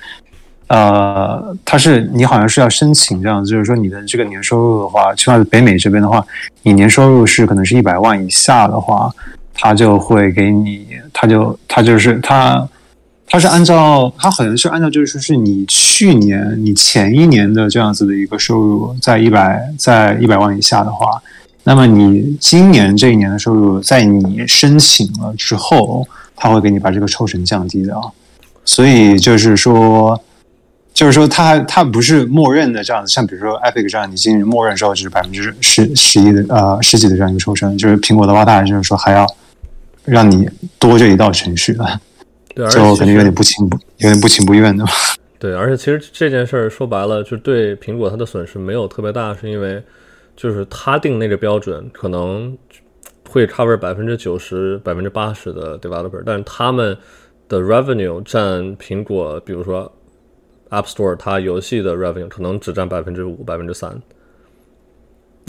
[0.66, 6.26] 呃，它是你好像是要申请这样子，就是说你的这个年收入的话，起码在北美这边的话，
[6.64, 9.12] 你年收入是可能是一百万以下的话，
[9.54, 12.68] 它就会给你，它就它就是它。
[13.34, 21.20] 它是按照，它好像是按照，就是说是你去年、你前一年的这样子的一个收入，在一百在一百万以下的话，
[21.64, 28.04] 那么你今年这一年的收入，在你申请了之后，他会给你把这个抽成降低的啊。
[28.64, 30.22] 所以就是说，
[30.94, 39.28] 就是说它它不是默认的这样子，像比如说 Epic 这样，你今年默认收就是百分之十十一的呃十几的这样一个抽成，就是苹果的话，它还就是说还要
[40.06, 42.00] 让你多这一道程序的，
[42.56, 44.86] 对，而最后且其实肯定有点不情不有点不情不愿的。
[45.40, 49.84] 对，而且其实这件事儿说白了，就对苹果它的损失没有特别大，是因为
[50.36, 52.58] 就是它定那个标准可能
[53.30, 56.98] 会 cover 百分之九十、百分之八十的 developer，但是他们
[57.50, 59.92] 的 revenue 占苹果，比如说
[60.70, 64.02] App Store 它游戏的 revenue 可能只占百分之五、百分之三，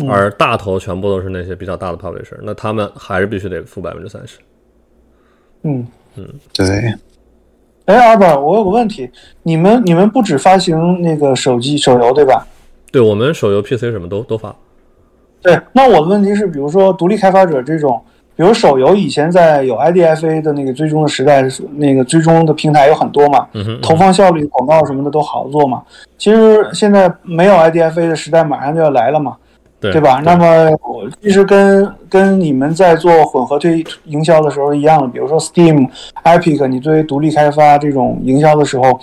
[0.08, 4.38] 而大头全部都是那些比较大的 publisher，那他们还是必须得付百分之三十。
[5.62, 5.86] 嗯，
[6.52, 6.94] 对，
[7.86, 9.10] 哎，阿宝，我有个问题，
[9.42, 12.46] 你们你们不只发行那个手机手游对吧？
[12.90, 14.54] 对我们手游、PC 什么都都发。
[15.42, 18.00] 对，那我的问题是，比如说独立开发者这种，
[18.36, 21.44] 比如手游以前在有 IDFA 的那个追踪的时代，
[21.76, 23.46] 那个追踪的平台有很多嘛，
[23.82, 25.82] 投放效率、广告什么的都好做嘛。
[26.16, 29.36] 其实现在没有 IDFA 的时代马上就要来了嘛，
[29.92, 30.20] 对对吧？
[30.24, 35.88] 那么我其实跟跟你们在做混合推营销的时候一样的，比如说 Steam、
[36.22, 38.98] Epic，你作为独立开发这种营销的时候，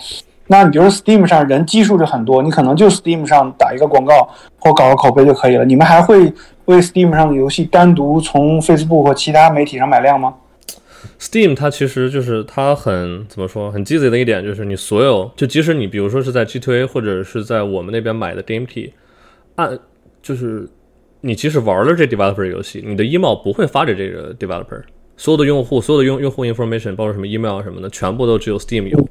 [0.48, 4.28] 那你比如说 Steam 上人基数就很多，你可能就 Steam 上打一个广告
[4.58, 5.64] 或搞个口碑就可以了。
[5.64, 6.32] 你们还会
[6.64, 10.34] 为 Steam 上的游戏单独从 Facebook 或其他媒体上买量吗
[11.20, 18.92] ？Steam 它其实就是它很怎么说很鸡贼的一点，就是你所有就即使你比如说是在 G2A 或者是在我们那边买的 Game Key，
[19.56, 19.78] 按
[20.22, 20.68] 就是
[21.20, 24.80] 你即使玩了这 developer 游戏，你的 email 不会发给这个 developer，
[25.16, 29.08] 所有的用户所有的用用户 information，包括什么 email 啊什么的，全部都只有 Steam 有。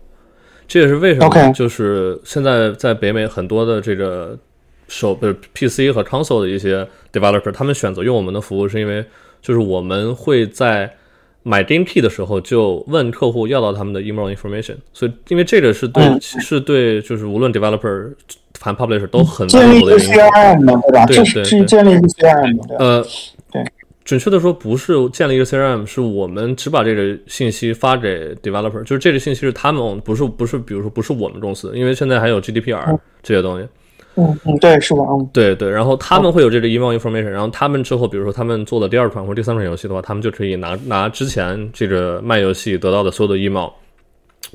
[0.68, 4.40] 这也是为什么就是现在在北美很多的这个
[4.88, 9.06] 手不是 PC 和 console 的一些 developer，他们选择用我们的服务，是因为
[9.42, 10.96] 就是我们会在
[11.44, 16.22] 买 Game Key 的时候就问客户要到他们的 email information，所以因为这个是对、嗯。
[16.22, 18.14] 是对就是无论 developer
[18.62, 21.06] 反 publisher 都很建立一个 CRM 的，对吧？
[21.08, 22.78] 对这是是对对建立一个 CRM？
[22.78, 23.04] 呃，
[23.52, 23.66] 对，
[24.06, 33.68] 准确的说不是建立一个 CRM，是我们只把这个信息发给 developer，就是这个信息是他们不是不是，比如说不是我们公司，因为现在还有 GDPR 这些东西。
[34.16, 43.70] 嗯嗯，对，是的，嗯对对，然后他们会有这个 email information，然后他们之后，比如说他们做了第二款或者第三款游戏的话，他们就可以拿拿之前这个卖游戏得到的所有的 email，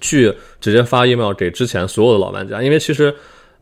[0.00, 3.12] 去直接发 email 给之前所有的老玩家，因为其实。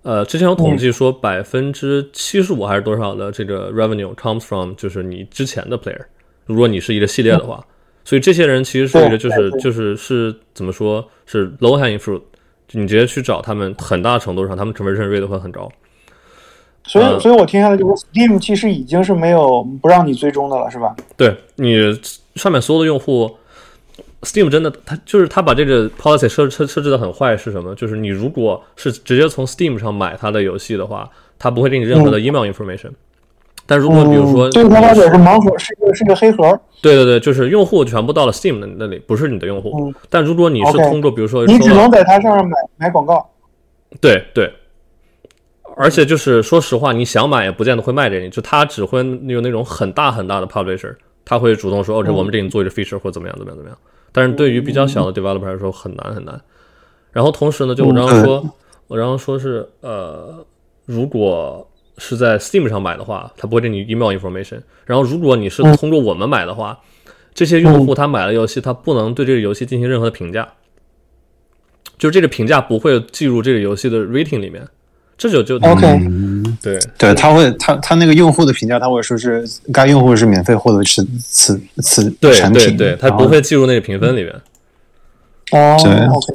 [0.05, 5.99] 呃，之前有统计说百分之七十五还是多少的这个 revenue comes from 就是你之前的 player，
[6.45, 7.65] 如果你是一个系列的话，
[8.05, 12.21] 所以这些人其实是一个就是就是是怎么说是 low hanging fruit，
[12.69, 15.73] 就你直接去找他们，很大程度上他们 conversion rate 会很高。
[16.87, 20.95] 所以，呃所以我听下来就是 Steam 其实已经是没有不让你追踪的了，是吧？
[21.17, 21.79] 对你
[22.35, 23.35] 上面所有的用户
[24.25, 27.75] ，Steam 真的，它就是它把这个 policy 设设设置的很坏是什么？
[27.75, 31.09] 就是你如果是直接从 Steam 上买它的游戏的话，
[31.39, 32.91] 它不会给你任何的 email information。
[33.67, 39.73] 但如果比如说，嗯、对开发者是盲盒，是一个是个黑盒，对对对，就是用户全部到了 Steam 那那里，不是你的用户。
[39.81, 43.27] 嗯但如果你是通过比如说你只能在它上面买买广告。
[44.01, 44.53] 对对，
[45.77, 50.95] 而且就是说实话，你想买也不见得会卖给你，就他只会有那种很大很大的 publisher，
[51.25, 53.79] 他会主动说，哦，这我们给你做一个 feature 或怎么样怎么样怎么样。
[54.17, 56.41] 但是对于比较小的 developer 来说，很难很难。
[57.11, 58.55] 然后同时呢，就我刚刚说，
[58.87, 60.47] 我刚刚说是呃，
[60.87, 64.61] 如果是在 Steam 上买的话，它不会给你 email information。
[64.85, 66.81] 然后如果你是通过我们买的话，
[67.35, 70.49] 这些用户他买了游戏，他不能对这个游戏进行任何的评价。
[71.99, 74.67] 就是这个评价不会计入这个游戏的 rating 里面，
[75.17, 76.79] 这就就 OK，嗯，对。
[76.99, 84.33] 对，他会他他那个用户的评价，他会说是该用户是免费获得此此此对产品，对对，它然后不会计入那个评分里面。
[85.53, 86.35] 哦对，OK，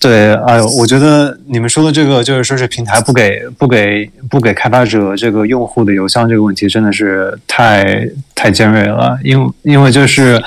[0.00, 10.42] 对，哎呦，我觉得你们说的这个就是说是平台不给不给不给开发者这个用户的邮箱这个问题，真的是太太尖锐了，因为因为就是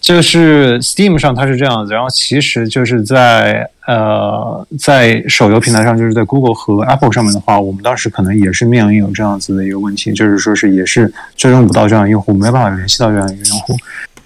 [0.00, 13.76] 就是 Steam 上它是这样子，然后其实就是在呃在手游平台上，就是在 Google 和 Apple 上面的话，我们当时可能也是面临有这样子的一个问题，就是说是也是追踪不到这样用户，没有办法联系到这样一个用户，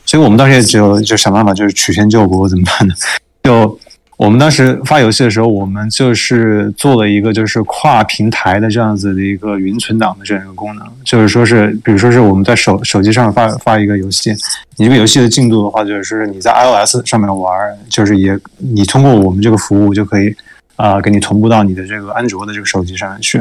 [0.06, 2.94] 所以我们当时也只有就想办法就是曲线救国，怎么办呢？
[3.42, 3.78] 就
[4.16, 14.32] 我们当时发游戏的时候，我们就是做了一个就是跨平台的这样子的一个云存档的这样一个功能，就是说是，比如说是我们在手手机上发发一个游戏，
[14.76, 17.54] 你这个游戏的进度的话，就是你在 iOS 上面玩，
[17.88, 20.34] 就是也你通过我们这个服务就可以
[20.76, 23.40] 啊、给你同步到你的这个安卓的这个手机上面去。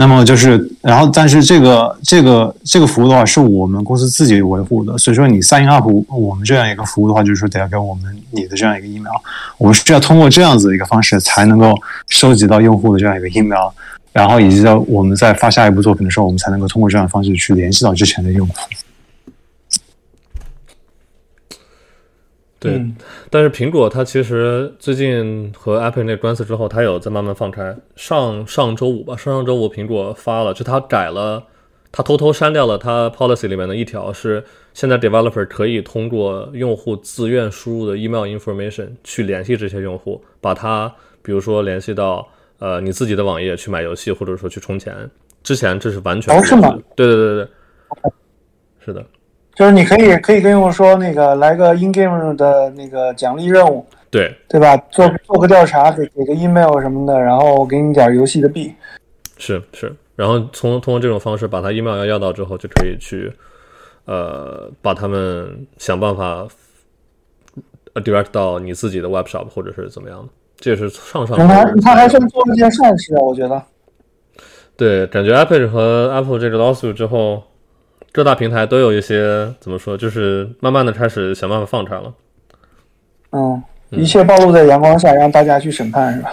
[0.00, 9.12] 那么就是，然后但是这个这个这个服务的话，是我们公司自己维护的，所以说你 sign up 我们这样一个服务的话，就是说得要给我们你的这样一个 email，
[9.58, 11.78] 我们是要通过这样子的一个方式才能够
[12.08, 13.68] 收集到用户的这样一个 email，
[14.10, 18.54] 然后以及到我们在发下一部作品的时候，我们才能够通过这样的方式去联系到之前的用户。
[22.60, 22.94] 对，嗯。
[23.30, 27.74] 但是苹果它其实最近和 Apple 那官司之后，它有在慢慢放开。
[27.96, 31.42] 上上周五吧，上上周五苹果发了，就它改了，
[31.90, 34.44] 它偷偷删掉了它 policy 里面的一条，是
[34.74, 45.10] 现在 developer 可以通过用户自愿输入的 email information 去联系这些用户，把它比如说联系到呃你自己的网页去买游戏，或者说去充钱。
[45.42, 46.38] 之前这是完全
[46.94, 47.48] 对对对对，
[48.84, 49.02] 是的，
[49.60, 54.74] 就是你可以可以跟用户说那个来个 in game 的那个奖励任务，对对吧？
[54.90, 58.74] 做做个调查，给给个 email 什么的，然后给你点游戏的币。
[59.36, 63.30] 是是，然后从通过这种方式把他 email 要要到之后，就可以去
[64.06, 66.48] 呃把他们想办法
[67.92, 73.62] 呃 direct 到你自己的 web shop 或者是怎么样的，这也是上上他周他还算做了件善事啊，我觉得。
[74.78, 77.42] 对，感觉 Apple 和 Apple 这个 lawsuit 之后，
[78.12, 82.12] 各大平台都有一些怎么说，就是慢慢的开始想办法放开了。
[83.30, 86.30] 嗯，一切暴露在阳光下，让大家去审判，是吧？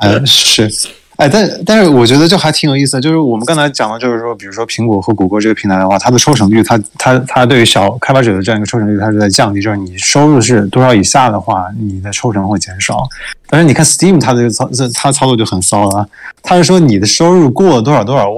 [0.00, 0.68] 嗯， 是，
[1.16, 13.08] 哎，但但是我觉得这还挺有意思的，就是我们刚才讲的，就是说，比如说苹果和谷歌这个平台的话，它的抽成率，它它它对于小开发者的这样一个抽成率，它是在降低，就是你收入是多少以下的话，你的抽成会减少。
[13.48, 16.06] 但是你看 Steam 它的操它操作就很骚了，
[16.42, 18.28] 它是说你的收入过多少多少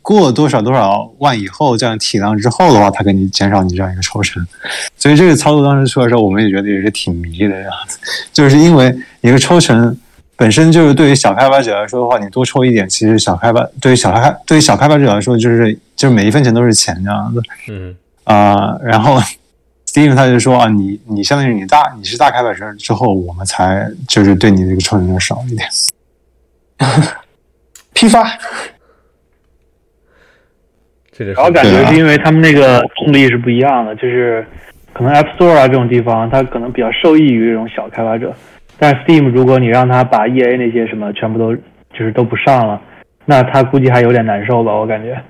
[0.00, 4.46] 过多少多少万以后，这样体量之后的话，它给你减少你这样一个抽成。
[4.96, 7.98] 所以这个操作当时出来的时候，我们也觉得也是挺迷的样子，
[8.32, 9.98] 就是因为一个抽成。
[10.38, 17.42] 本身就是对于小开发者来说的话，你多抽一点，其实小开发对于小开对于小开发者来说，就是就是每一分钱都是钱这样子。
[17.68, 19.18] 嗯，啊、然后
[19.88, 25.68] Steam 他就说啊，你你相当于你大你是大开发者之后，我们才就是对你这个抽成要少一点。
[27.92, 28.22] 批发，
[31.10, 34.46] 这个然后感觉是因为他们那个动力是不一样的，就是
[34.92, 38.32] 可能 App Store 啊这种地方，它可能比较受益于这种小开发者，
[38.78, 42.80] 但 Steam 如果你让他把 EA 那些什么全部都就是都不上了，
[43.24, 45.20] 那他估计还有点难受吧，我感觉。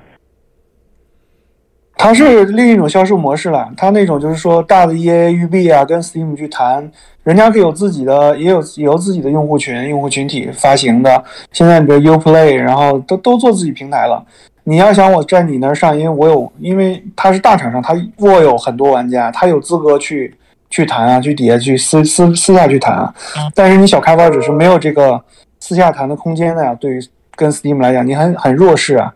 [2.00, 3.68] 它是另一种销售模式了。
[3.76, 6.88] 它那种就是说大的 EA、育碧啊，跟 Steam 去谈，
[7.24, 11.24] 人家可以有自己的，也有也有自己的用户群、用户群体发行的。
[11.50, 14.24] 现在比如 UPlay，然后都都做自己平台了。
[14.62, 20.32] 你要想我在你那儿上，因为我有，因为他是大厂商，他握有很多玩家，他有资格去
[20.70, 23.14] 去谈啊，去底下去私私私下去谈啊。
[23.54, 25.22] 但是你小开发者是没有这个
[25.60, 26.74] 私下谈的空间的呀。
[26.74, 27.00] 对于
[27.34, 29.12] 跟 Steam 来讲，你很很弱势啊。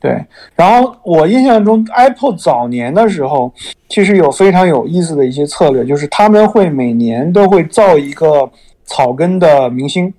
[0.00, 0.22] 对，
[0.54, 3.50] 然后我印象中，Apple 早年的时候，
[3.88, 8.50] 其实有非常有意思的一些策略，就是他们会每年都会造一个
[8.84, 10.12] 草根的明星，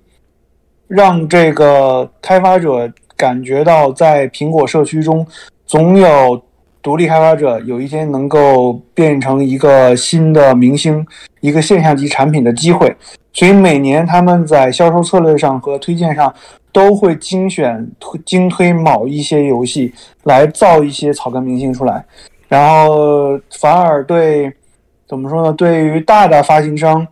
[0.87, 5.25] 让这个开发者感觉到在苹果社区中
[5.67, 6.41] 总有
[6.85, 11.03] 独立开发者有一天能够变成一个新的明星，
[11.41, 12.95] 一个现象级产品的机会。
[13.33, 16.31] 所以每年他们在销售策略上和推荐上
[16.71, 17.89] 都会精选
[18.23, 19.91] 精推某一些游戏
[20.25, 22.05] 来造一些草根明星出来，
[22.47, 24.53] 然后反而对
[25.07, 25.51] 怎么说呢？
[25.53, 27.07] 对于大的发行商，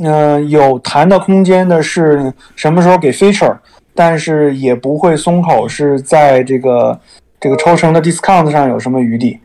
[0.00, 3.54] 嗯、有谈的空间的是什么时候给 feature，
[3.94, 6.98] 但是也不会松口，是在这个
[7.40, 9.38] 这个抽成的 discount 上有什么余地。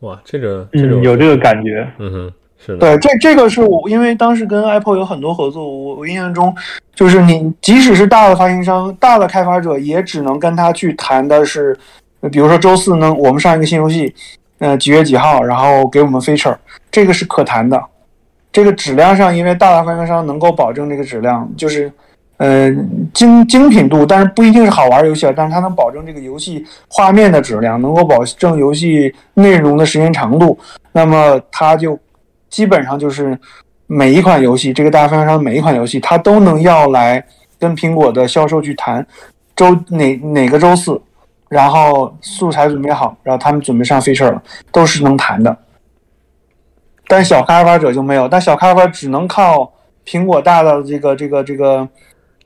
[0.00, 1.88] 哇，这个这种嗯，有这个感觉。
[1.98, 6.54] 嗯哼，是的，对，这这个是我因为当时跟 Apple 有很多合作，我我印象中
[6.94, 11.76] 就是你即使是大的发行商、大的开发者，也只能跟他去谈的是，
[12.20, 14.14] 呃比如说周四呢我们上一个新游戏，
[14.58, 16.56] 呃几月几号，然后给我们 feature，
[16.92, 17.82] 这个是可谈的。
[18.52, 21.92] 这个质量上，因为大的发行商能够保证这个质量，就是
[22.38, 22.74] 呃
[23.12, 30.58] 精精品度，但是不一定是好玩游戏啊，但是它能保证这个游戏画面的质量，能够保证游戏内容的时间长度，
[30.92, 31.98] 那么它就
[32.48, 33.38] 基本上就是
[33.86, 37.22] 每一款游戏，这个大发商每一款游戏，它都能要来
[37.58, 39.06] 跟苹果的销售去谈
[39.54, 41.00] 周哪哪个周四，
[41.48, 45.56] 然后素材准备好，然后他们准备上 feature 了，都是能谈的。
[47.08, 49.72] 但小开发者就没有，但小开发者只能靠
[50.06, 51.88] 苹果大的这个这个这个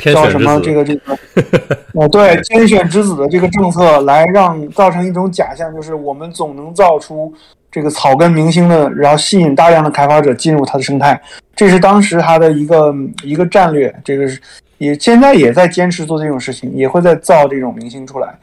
[0.02, 1.16] 叫什么这个这个，
[1.94, 7.32] 哦对，天选之子的这个政策来让造成一种假象，就是我们总能造出
[7.70, 11.20] 这个草根明星的，然后吸引大量的开发者进入它的生态，
[11.54, 14.40] 这是当时他的一个一个战略，这个是
[14.78, 18.34] 也现在也在坚持做这种事情，也会在造这种明星出来。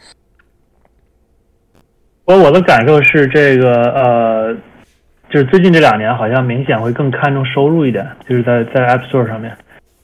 [2.26, 4.58] 我我的感受是这个呃。
[5.32, 9.56] 就是最近这两年，好像明显会更看重收入一点，就是在在 App Store 上面，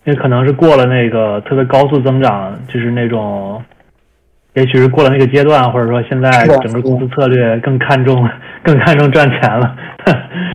[0.06, 3.64] 因为可能是过了那个特别高速增长，就是那种，
[4.54, 8.30] 也许是过了那个阶段，或者说现在整个公司策略更看重
[8.64, 9.76] 更看重赚钱了。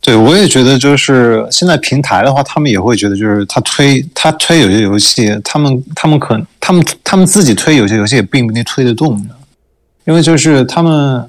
[0.00, 9.34] 对，我也觉得就是现在平台的话，他们也会觉得，就是他推他推有些游戏，他们他们可他们他们自己推有些游戏也并不一定推得动的，
[10.06, 11.28] 因为就是他们。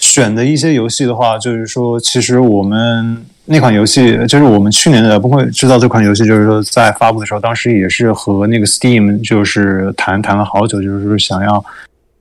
[0.00, 11.64] 选的一些游戏的话，就是说，其实我们那款游戏，就是我们去年的不会制造这款游戏，就是说在发布的时候，当时也是和那个 Steam 就是谈谈了好久，就是想要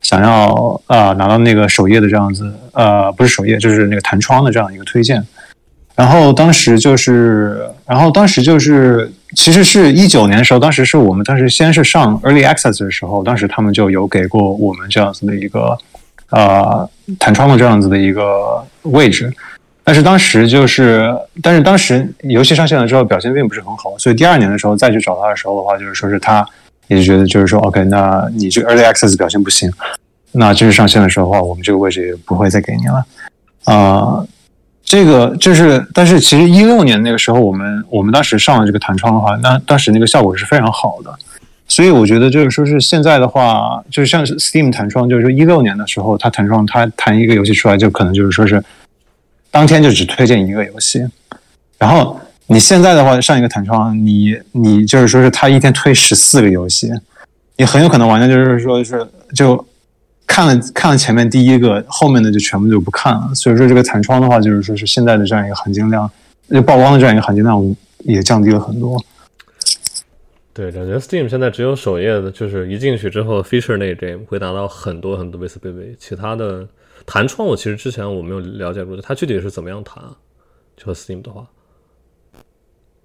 [0.01, 5.21] 想要啊拿到那个首页的这样子，呃，不是首页，就是那个弹窗的这样一个推荐。
[5.95, 15.77] 然后当时就是，然后当时就是，其实是一九年的时候，当时是我们当时先是上 Early Access 的时候，当时他们就有给过我们这样子的一个。
[16.29, 19.33] 呃，弹窗的这样子的一个位置，
[19.87, 21.09] 但是当时就是，
[21.41, 26.45] 但是当时游戏上线了之后表现并不是很好，所以第二年的时候再去找他的时候的话，就是说是他
[26.89, 29.71] 也觉得就是说，OK，那你这个 Early Access 表现不行，
[30.33, 33.05] 那正式上线的时候的话，我们这个位置也不会再给你了。
[33.63, 34.27] 啊，
[34.83, 41.17] 这个就是，但是其实一六年那个时候，我们我们当时上了这个弹窗的话，那当时那个效果是非常好的。
[41.69, 48.61] 所以我觉得就是说是现在的话，就是像 Steam 弹窗，就是说一六年的时候，它弹窗它弹一个游戏出来，就可能就是说是
[49.57, 51.03] 当天就只推荐一个游戏。
[51.79, 56.91] 然后你现在的话上一个弹窗，你你就是说是他一天推十四个游戏，
[57.55, 59.03] 你很有可能玩家就是说是
[59.33, 59.65] 就
[60.27, 63.33] 看了看了前面第一个，后面的就全部就不看了。
[63.33, 66.07] 所以说这个弹窗的话，就是说是现在的这样一个含金量，
[66.51, 69.03] 就曝光的这样一个含金量也降低了很多。
[70.53, 75.91] 对，感觉 Steam 现在只有首页的，就是一进去之后 feature 那 game 会拿到很多很多 v i s i b i l i t
[75.93, 76.67] y 其他的
[77.07, 80.03] 弹窗我其实之前我没有了解过，它具体是怎么样弹？
[80.03, 80.11] 啊
[80.75, 81.43] 就 Steam 的话，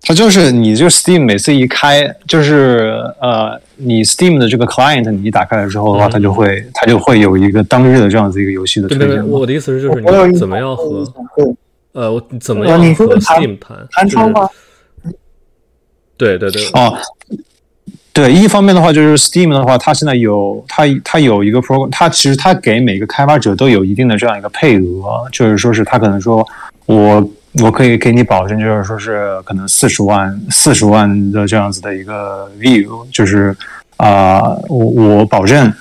[0.03, 9.27] 它就是你就 Steam 每次一开，就是呃，你 Steam 的这个 client 你一打开了之后的话，它就会它就会有一个当日的这样子一个游戏的推荐。
[9.27, 11.11] 我的意思是，就是你怎么样和
[11.93, 14.47] 呃，我怎么样和 Steam 弹弹窗吗？
[16.19, 16.95] 对对对哦，
[18.15, 26.47] 对，一方面的话就是 Steam 的话，它现在有它它有一个 program，它其实它给每个开发者都有一定的这样一个配额，就是说是它可能说
[26.85, 27.31] 我
[27.63, 33.57] 我可以给你保证，就是说是可能四十万四十万的这样子的一个 view，就是
[33.97, 35.73] 啊，我我保证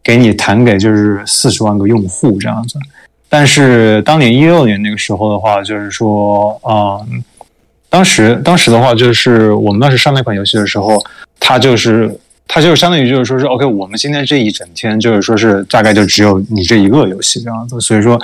[0.00, 2.78] 给你弹给就是四十万个用户这样子。
[3.28, 7.00] 但是当年一六年那个时候的话，就是说啊。
[7.92, 10.96] 当时，当时的话，就是我们当时上那款游戏的时候，
[11.50, 18.16] 它就是，他就是相当于就是说是 OK，我们今天这一整天就是说是大概就只有你这一个游戏这样子，所以说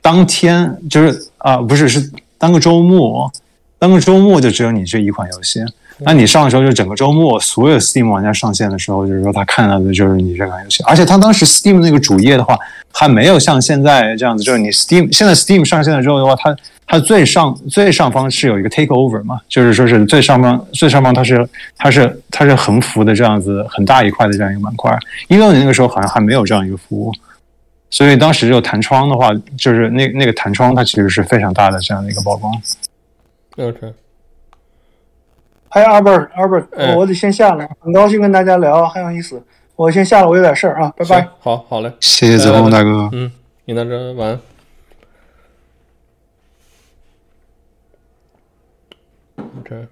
[0.00, 3.30] 当天就是啊，不是是当个周末，
[3.78, 5.60] 当个周末就只有你这一款游戏。
[6.04, 10.82] 那你上的时候就整个周末，所有 Steam 玩家上线的时候，就是说他看到的就是你这款游戏。
[10.84, 12.58] 而且他当时 Steam 那个主页的话，
[12.92, 24.96] 还没有像现在这样子，就是你 Steam 现在 Steam 上线了之后的话，它它最上最上方是有一个 Take Over 嘛，就是说是最上方最上方它是它是它是横幅的这样子很大一块的这样一个板块。
[25.28, 27.12] 一六年那个时候好像还没有这样一个服务，
[27.90, 32.52] 所以当时就弹窗的话，就是那那个弹窗它其实是非常大的这样的一个曝光。
[33.56, 33.92] OK。
[35.74, 36.62] 嗨，阿伯，阿伯，
[36.98, 39.42] 我得先下了，很高兴跟大家聊，很有意思。
[39.74, 41.26] 我先下了，我有点事儿啊，拜拜。
[41.40, 43.08] 好，好嘞，谢谢子红大哥。
[43.12, 43.32] 嗯，
[43.64, 44.38] 你那这晚安。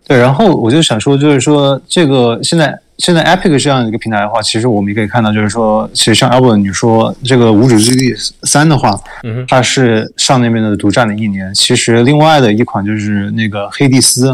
[0.07, 8.91] 对，然后我就想说，就是说这个现在现在 Epic 这样一个平台的话，其实我们也可以看到，就是说，其实像 Albert 你说这个《无主之地三》的话，
[9.23, 11.55] 嗯，它是上那边的独占了一年。
[11.55, 14.33] 其实另外的一款就是那个《黑帝斯》。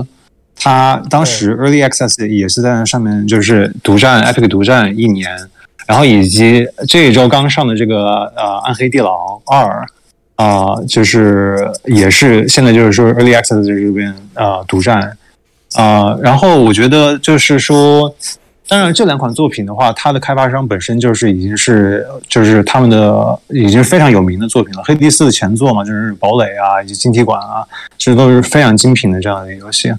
[0.59, 5.30] 它当时 Early Access 也是在那上面，就是独占 Epic 独占一年，
[5.86, 9.84] 然后以及这一周刚上的这个呃《暗黑地牢二》
[10.42, 15.16] 啊、就是也是现在就是说 Early Access 这边呃独占
[15.74, 18.14] 啊、然后我觉得就是说。
[18.68, 24.82] 当然，这两款作品的话，它的开发商本身就是已经是就是他们的已经非常有名的作品了。
[24.84, 27.64] 黑帝四的前作嘛，就是堡垒啊以及晶体管啊，
[27.96, 29.92] 这都是非常精品的这样的游戏。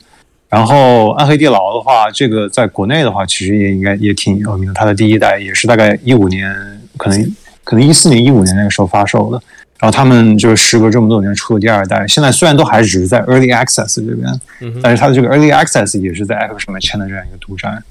[0.50, 4.74] 然后暗黑地牢的话，这个在国内的话，其实也应该也挺有名的。
[4.74, 6.50] 它的第一代也是大概一五年，
[6.98, 9.42] 可能可能一四年、一五年那个时候发售的。
[9.80, 14.28] 然后他们就是时隔这么多年出了第二代，现在虽然都还只是在 Early Access 这边，
[14.62, 17.84] 嗯但是它的这个 Early Access 也是在 Epic 上面签的这样一个独占。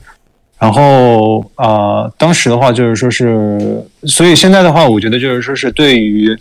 [0.59, 6.37] 然后呃，当时的话就是说是，所以现在的话，我觉得就是说是对于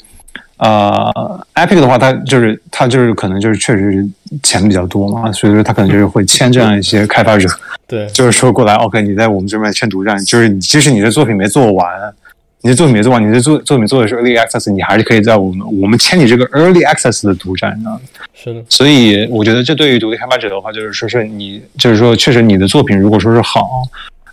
[0.57, 4.07] 呃 Epic 的话，它就是它就是可能就是确实是
[4.41, 7.49] 钱比较多嘛，所以说它可能就是会签这样一些开发者，
[7.87, 11.87] 对，就是说过来，OK，你在我们这边签独占，就是即使你的作品没做完，
[12.61, 18.01] 你的作品没做完，你的作作品做的是 Early Access，你还是可以在我们我们签你这个 Early Access 的独占，你知道吗？
[18.33, 23.83] 是的，所以我觉得这对于独立开发者的话，就是说是你，就是说确实你的作品如果说是好，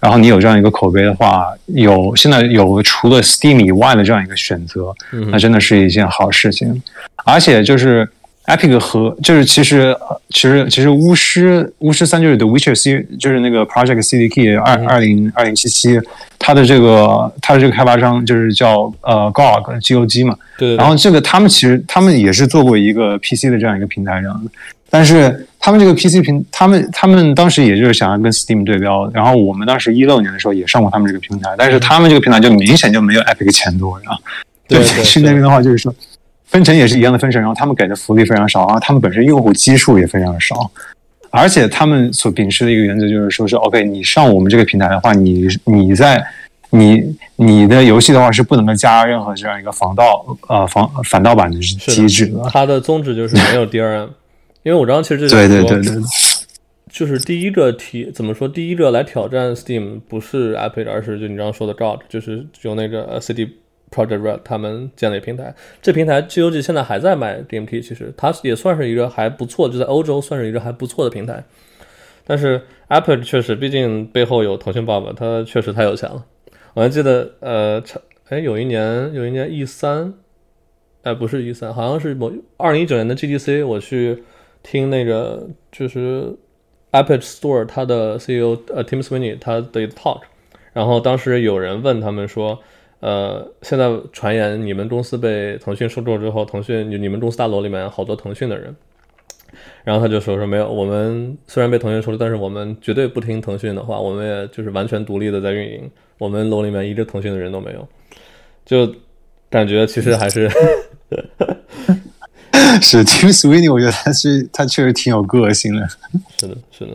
[0.03, 6.83] 然后你有这样一个口碑的话，有现在有除了 Steam 以外的这样一个选择，嗯那真的是一件好事情。
[7.25, 8.09] 而且就是
[8.47, 16.01] Epic 和就是其实呃其实其实巫师巫师三就是 The Witcher C 就是那个 Project CDK 二二零二零七七，
[16.37, 24.51] 它的这个它的这个开发商就是叫呃 GOG G O G 嘛，对对对，然后这个他们其实他们也是做过一个 PC 的这样一个平台这样的，
[24.95, 34.21] 但是他们这个 PC 平，他们他们当时也就是想要跟 Steam 对标，然后我们当时一六年的时候也上过他们这个平台，但是他们这个平台就明显就没有 Epic 钱多，然后
[34.69, 35.95] 对对是那边的话就是说
[36.45, 40.71] 分成也是一样的分成，然后他们给的福利非常少，然后他们本身用户基数也非常少。
[41.31, 46.23] 而且他们所秉持的一个原则就是说是 OK，你上我们这个平台的话，你你在
[46.69, 52.51] 你你的游戏的话是不能够加任何这样一个防盗呃防反盗版的机制的。
[52.51, 54.09] 它的宗旨就是没有 DRM，
[54.63, 56.03] 因为我知道其实这对对对对，
[56.91, 63.47] 就是第一个提怎么说，第一个来挑战 Steam 不是 Epic，而是就你刚刚说的 God，就是由那个呃 CD
[63.91, 65.55] Project Red 他们建立平台。
[65.81, 71.45] 这平台 GOG 现在还在卖 DMT，其实它也算是一个还不错，就在欧洲算是一个还不错的平台。
[72.25, 76.25] 但是 Epic 确实，毕竟背后有腾讯爸爸，他确实太有钱了。
[76.75, 80.15] 我还记得，呃，差哎，有一年有一年 E 三，
[81.03, 84.23] 哎，不是 E 三，好像是某二零一九年的 GDC，我去
[84.63, 86.35] 听那个就是
[86.93, 90.21] Epic Store 它的 CEO 呃 Tim Sweeney 他的 talk，
[90.73, 92.59] 然后当时有人问他们说，
[93.01, 98.75] 呃，现在传言你们公司被腾讯收购之后，腾讯你们公司大楼里面好多腾讯的人，
[99.85, 107.89] 然后他就说说没有，我们虽然被腾讯收购，但是我们绝对不听腾讯的话，我们也就是完全独立的在运营，我们楼里面一个腾讯的人都没有，
[108.65, 108.95] 就
[109.51, 110.49] 感觉其实还是
[112.81, 115.87] 是 Tim Sweeney，我觉得他是他确实挺有个性的。
[116.39, 116.93] 是的，是的，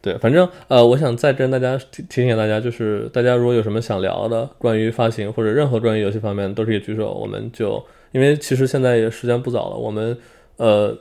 [0.00, 10.16] 对，反正呃，我想再跟大家提提醒大家，就是大家如果有什么想聊的，关于发行或者任何关于游戏方面，都可以举手，我们就因为其实现在也时间不早了，我们
[10.56, 10.96] 呃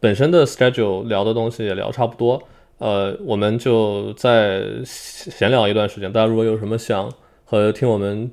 [0.00, 2.42] 本身的 schedule 聊的东西也聊差不多，
[2.78, 6.12] 呃，我们就再闲聊一段时间。
[6.12, 7.10] 大家如果有什么想
[7.44, 8.30] 和听我们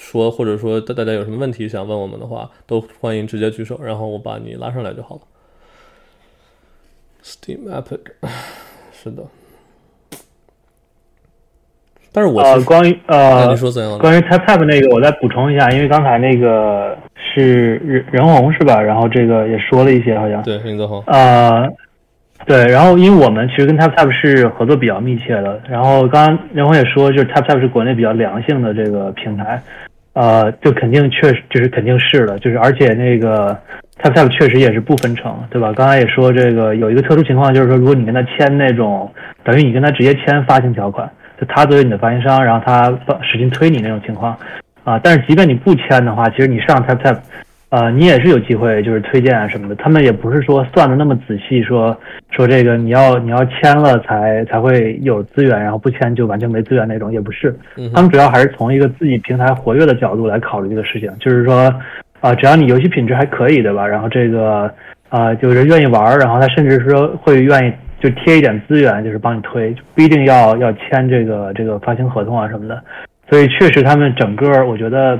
[0.00, 5.20] 说，或者说大大家有什么问题想问我们的话，都欢迎直接举手，然后我把你拉上来就好了。
[7.22, 8.00] Steam Epic，
[8.90, 9.22] 是的，
[12.12, 13.98] 但是我呃，关于哎呃你，说怎样了？
[13.98, 18.80] 关于 Tap Tap 那个，我再补充一下，因为刚才那个是任任红是吧？
[18.80, 21.70] 然后这个也说了一些，好像对任泽宏，呃，
[22.46, 29.62] 对，然后因为我们其实跟 Tap Tap 是合作比较密切的，然后刚刚任红也说，就是 Tap Tap 是国内比较良性的这个平台，
[30.12, 33.56] 呃，就肯定确实就是肯定是的，就是而且那个
[34.02, 35.72] Tap Tap 确实也是不分成，对吧？
[35.72, 39.12] 刚才也说这个有一个特殊情况，就是说如果你跟他签那种，
[39.44, 41.08] 等于你跟他直接签发行条款，
[41.40, 42.90] 就他作为你的发行商，然后他
[43.22, 44.36] 使劲推你那种情况，
[44.84, 47.18] 啊、但是即便你不签的话，其实你上 Tap Tap。
[47.70, 49.76] 呃，你也是有机会，就是推荐啊什么的。
[49.76, 51.96] 他们也不是说算的那么仔细，说
[52.32, 57.56] 说这个你要你要签了才才会有资源，然后不签就完全没资源那种，也不是。
[57.94, 61.72] 他们主要还是从一个自己平台活跃的角度来考虑这个事情，就是说，
[62.20, 63.86] 啊、只要你游戏品质还可以，对吧？
[63.86, 64.68] 然后这个
[65.08, 72.82] 啊，就是愿意玩儿，然后他甚至说会愿意就贴一点资源，就是帮你推，就不一定要要签这个这个发行合同啊什么的。
[73.30, 75.16] 所以确实他们整个我觉得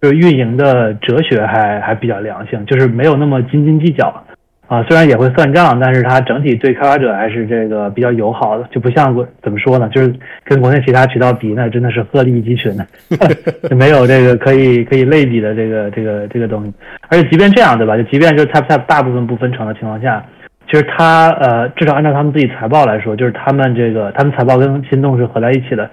[0.00, 4.24] 就是运营的哲学还还比较良性，就是没有那么斤斤计较。
[4.66, 10.14] 啊，虽然也会算账，但是它整体对开发者还是这个比较友好的，就不像国怎么说呢，就是
[10.44, 12.86] 跟国内其他渠道比，那真的是鹤立鸡群的，
[13.68, 16.72] 就没有这个可以可以类比的这个这个这个东西。
[17.08, 17.96] 而且即便这样，对吧？
[17.96, 20.24] 就即便就是 TapTap 大部分不分成的情况下，
[20.70, 25.90] 其实它呃，至少按照他们自己财报来说，就是他们这个他们财报跟心动是合在一起的，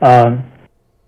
[0.00, 0.36] 呃，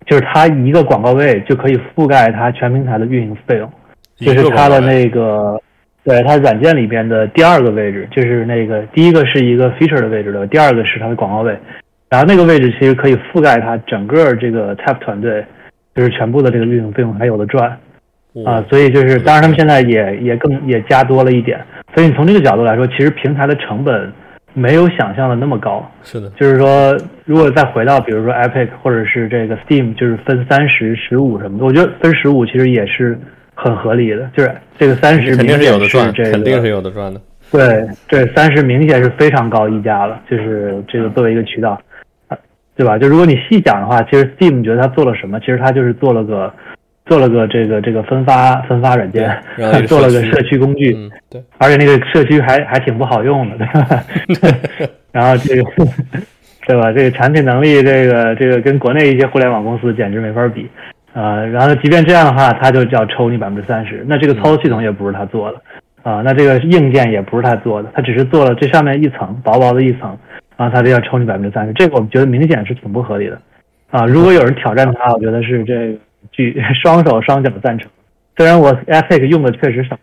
[0.08, 3.70] 就是它一个广告位就可以覆盖它全平台的运营费用，
[4.16, 5.60] 就是它的那个。
[6.04, 11.54] 对它软件里边的第二个位置，就是那个第一个是一个 feature 的位置的，第二个是它的广告位，
[12.08, 15.44] 然后那个位置其实可以覆盖它整个这个 tap 团队，
[15.94, 17.78] 就是全部的这个运营费用还有的赚，
[18.46, 21.62] 啊，所以就是当然他们现在也也更也加多了一点，
[21.94, 24.10] 所以你从这个角度来说，其实平台的成本
[24.58, 33.18] 没有想象的那么高，是的，就是说如果再回到比如说 Epic 或者是这个 Steam，就是分三十、十五什么的，我觉得分十五其实也是。
[33.60, 37.20] 很合理的，就是这个三十肯定是有的赚，这个肯定是有的赚的。
[37.50, 41.76] 对，这三十明显是非常高溢价了，就是这个作为一个渠道，
[42.76, 42.96] 对吧？
[42.96, 45.40] 就如果你细讲的话，其实 Steam 觉得他做了什么？
[45.40, 46.54] 其实他就是做了个
[47.08, 49.36] 做了个这个这个分发分发软件，
[49.88, 50.94] 做了个社区工具，
[51.30, 54.88] 对，而且那个社区还还挺不好用的，对吧？
[55.10, 55.62] 然后这个
[56.66, 56.92] 对吧？
[56.92, 60.68] 这个产品能力，这个这个跟国内一些互联网公司简直没法比。
[61.14, 65.60] 啊，然后即便这样的话，他就叫抽你百分之三十，那这个操作系统也不是他做的，
[66.02, 70.16] 啊，那这个硬件也不是他做的，他只是做了这上面一层薄薄的一层，
[70.56, 73.40] 然后他就要抽你百分之三十，这个我们觉得明显是挺不合理的，
[73.90, 75.94] 啊，如果有人挑战的话，我觉得是这个
[76.38, 77.90] 举双手双脚赞成。
[78.36, 79.98] 虽然我 Epic 用的确实少，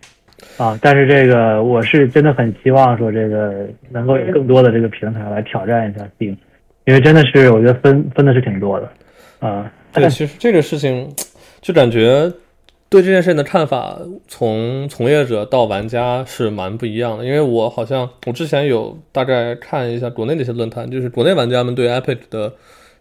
[0.62, 6.36] 啊，但是这个我是真的很希望说这个能够有更多的这个平台来挑战一下 Steam，
[6.84, 8.90] 因为真的是我觉得分分的是挺多的，
[9.40, 9.72] 啊。
[9.94, 11.10] 对，其实这个事情
[11.62, 12.30] 就感觉
[12.90, 13.98] 对这件事情的看法，
[14.28, 17.24] 从从业者到玩家是蛮不一样的。
[17.24, 22.52] 因为我好像我之前有大概看一下国内的一些论坛，就是国内玩家们对 Epic 的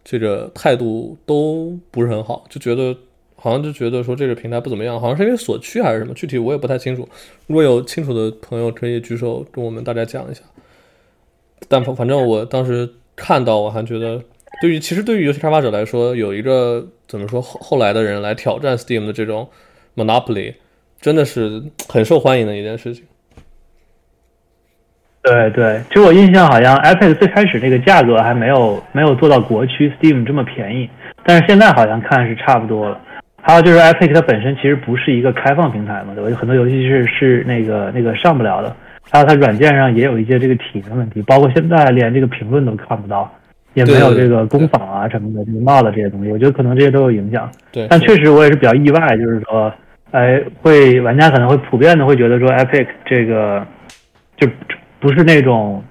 [0.04, 2.96] 这个态度都不是很好，就觉得
[3.44, 7.06] 好像就觉得说这个平台不怎么样，好像是因为锁区还是什么，具体我也不太清楚。
[7.46, 10.40] 如果有清楚的朋友可以举手跟我们大家讲一下。
[11.68, 14.18] 但反正我当时看到，我还觉得。
[14.62, 19.46] 对于其实对于游戏开发者来说，有一个怎么说后后来的人来挑战 Steam 的这种
[19.94, 20.54] monopoly，
[21.02, 23.04] 真的是很受欢迎的一件事情。
[25.22, 30.88] 对对，其实我印象好像 iPad 最开始那个价格还没有没有做到国区 Steam 这么便宜，
[31.26, 32.98] 但是现在好像看是差不多了。
[33.46, 36.30] 还有就是 Epic 它本身其实不是一个开放平台嘛，对吧？
[36.30, 38.74] 有很多游戏是是那个那个上不了的，
[39.10, 43.30] 还有它软件上也有一些这个体验问题，包括现在连这个评论都看不到。
[43.74, 47.50] 也没有这个工坊啊什么的，这个帽子这些东西，我觉得可能这些都有影响。
[47.72, 49.74] 对，但确实我也是比较意外，就是说，
[50.12, 53.66] 哎，会玩家可能会普遍的会觉得说，Epic 这个
[54.36, 54.46] 就
[55.00, 55.82] 不是那种，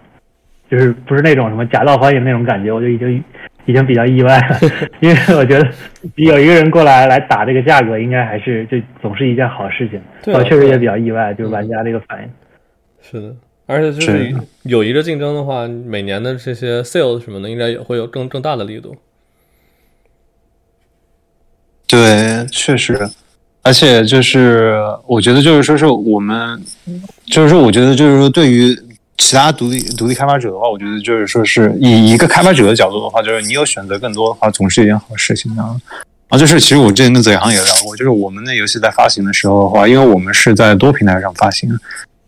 [0.72, 3.22] 就是不是那种什么假道欢迎那种感觉，我就已经
[3.66, 4.60] 已经比较意外了，
[5.02, 5.68] 因为我觉得
[6.16, 10.02] 有一个人过来来打这个价格，应该还是就总是一件好事情。
[10.24, 12.30] 对，我确实也比较意外，就是玩家这个反应。
[13.02, 13.36] 是的。
[13.66, 18.94] 而且就是有一个竞争的话，每年的这些 sales 什么的，应该也会有更更大的力度。
[21.88, 23.00] 对，确实，
[23.62, 24.78] 而且就是
[25.08, 26.62] 我觉得就是说是我们，
[27.28, 28.76] 就是说我觉得就是说对于
[29.18, 35.76] 其他独立独立开发者的话，我觉得就是说是以一个开发者的角度的话，就是你有选择更多的话，总是一件好事情啊。
[36.30, 41.70] 啊，就是其实我之前跟子阳也聊过，就是我们的游戏在发行的时候的话，因为我们是在多平台上发行，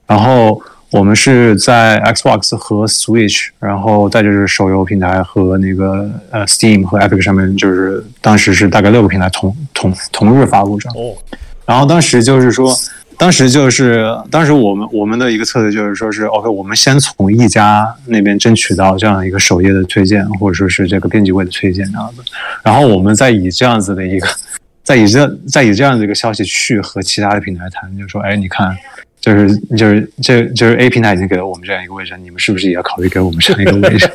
[0.07, 0.61] 然后。
[0.91, 10.95] 我们是在 Xbox 和 Switch，然后再就是手游平台和那个呃 Steam 和 Epic 上面，就是当时是大概六个平台同同同日发布这样。
[10.97, 11.17] 哦。
[11.65, 12.73] 然后当时就是说，
[13.17, 22.21] 当时就是当时我们我们的一个策略就是说是 OK，我们先从一家那边争取到这样一个首页的推荐，或者说是这个编辑位的推荐这样子，
[22.63, 24.27] 然后我们再以这样子的一个，
[24.83, 28.75] 再以这再以这样的一个消息去和其他的平台谈，就说哎，你看。
[29.21, 34.07] 就是就是这就是 A 平台已经给了我们这样一个位置，你们是不是也要考虑给我们这样一个位置？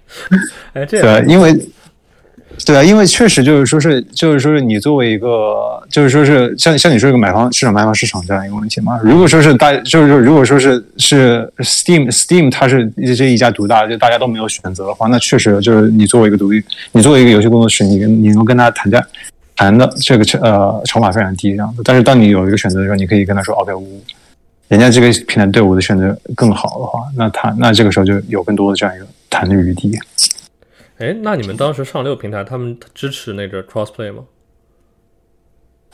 [0.72, 1.54] 哎，这对，因为
[2.64, 8.98] 对啊，因为确实就是说是就是说是你作为一个就是说是像像你说一个买方市场卖方市场这样一个问题嘛。
[9.04, 16.62] 如果说是大就是说如果说是是 Steam Steam 它是这一家独大，就大家都没有选择的话，那确实就是你作为一个独立，
[16.92, 19.06] 你作为一个游戏工作室，你跟你能跟他谈价
[19.54, 21.82] 谈的这个呃筹码非常低这样子。
[21.84, 24.02] 但是当你有一个选择的时候，你可以跟他说 OK 五。
[24.68, 29.96] 人家这个平台对我的选择更好的话，那他那这个时候就有更多的这样一个谈的余地。
[30.98, 34.24] 哎，那你们当时上六平台，他们支持那个 crossplay 吗？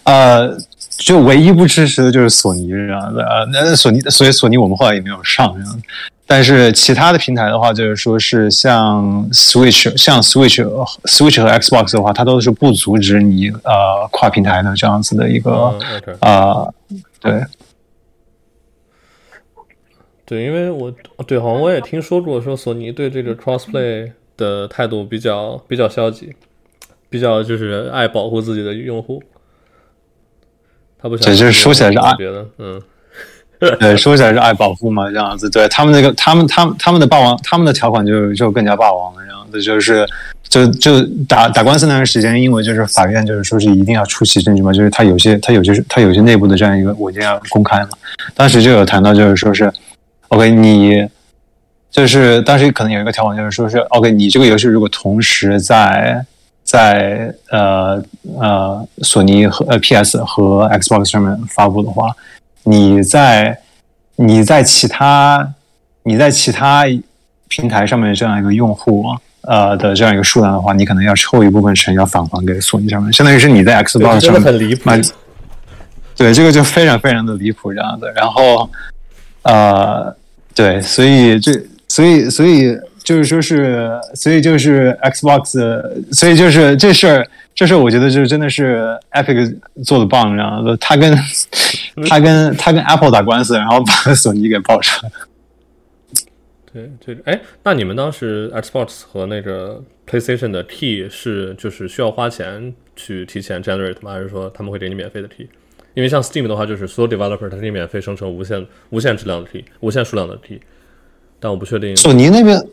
[0.04, 0.56] 呃，
[0.98, 5.82] 就唯一不支持的就是索尼这样的，呃，那索尼，所以索尼我们后来也没有上这样。
[6.26, 10.62] 但是其他的平台的话，就是说是像 Switch、像 Switch、
[11.04, 15.78] Switch 和 Xbox 的话，它都是不阻止你呃跨平台的这样子的一个
[16.20, 16.68] 啊、
[17.20, 17.44] 对。
[20.24, 20.90] 对，因为我
[21.26, 26.34] 对好像我也听说过，说索尼对这个 crossplay 的态度比较比较消极，
[27.08, 29.22] 比较就是爱保护自己的用户。
[31.00, 32.80] 他不想对就是说起来是爱别的，嗯，
[33.58, 35.50] 对，说起来是爱保护嘛，这样子。
[35.50, 40.06] 对他们那个，他们他们他们的霸王，他们的条款就就更加霸王了，这样子就是
[40.44, 47.90] 就就打打官司那段时间，因为就是法院就是说是一定要出席证据嘛，就是他有些他有些他有些内部的这样一个文件要公开嘛。
[48.34, 49.72] 当时就有谈到，就是说是
[50.28, 51.04] OK，你
[51.92, 56.24] 就是当时可能有一个条款，就是说是 OK，你这个游戏如果同时在
[56.64, 58.02] 在呃
[58.40, 62.10] 呃索尼和呃 PS 和 Xbox 上面发布的话，
[62.64, 63.58] 你在
[64.16, 65.52] 你在其他
[66.02, 66.84] 你在其他
[67.48, 69.04] 平台上面这样一个用户
[69.42, 74.90] 呃的这样一个数量的话，你可能要抽一部分钱要返还给索尼上面，相当于是你在 Xbox 上面很离谱。
[76.14, 78.10] 对，这个就非常非常的离谱这样子。
[78.14, 78.68] 然后，
[79.42, 80.14] 呃，
[80.54, 81.52] 对，所以这，
[81.92, 82.74] 所以，所以
[83.04, 91.14] 就是说是，所以就是 Xbox，所以就是这事儿，这事儿我觉得就真的是 Epic 做的棒，然后他跟
[92.08, 95.12] 他跟他跟 Apple 打官司，然后把索尼给爆出来。
[96.72, 104.12] 对，这个哎，那你们当时 Xbox 和那个 PlayStation 的 key 是就是需要花钱去提前 generate 吗？
[104.12, 105.46] 还是说他们会给你免费的 key？
[105.92, 110.58] 因为像 Steam 的话，就是所有 developer 它可以免费生成无限无限质量的 key，无限数量的 key，
[111.42, 111.96] 但我不确定。
[111.96, 112.64] 索尼那边，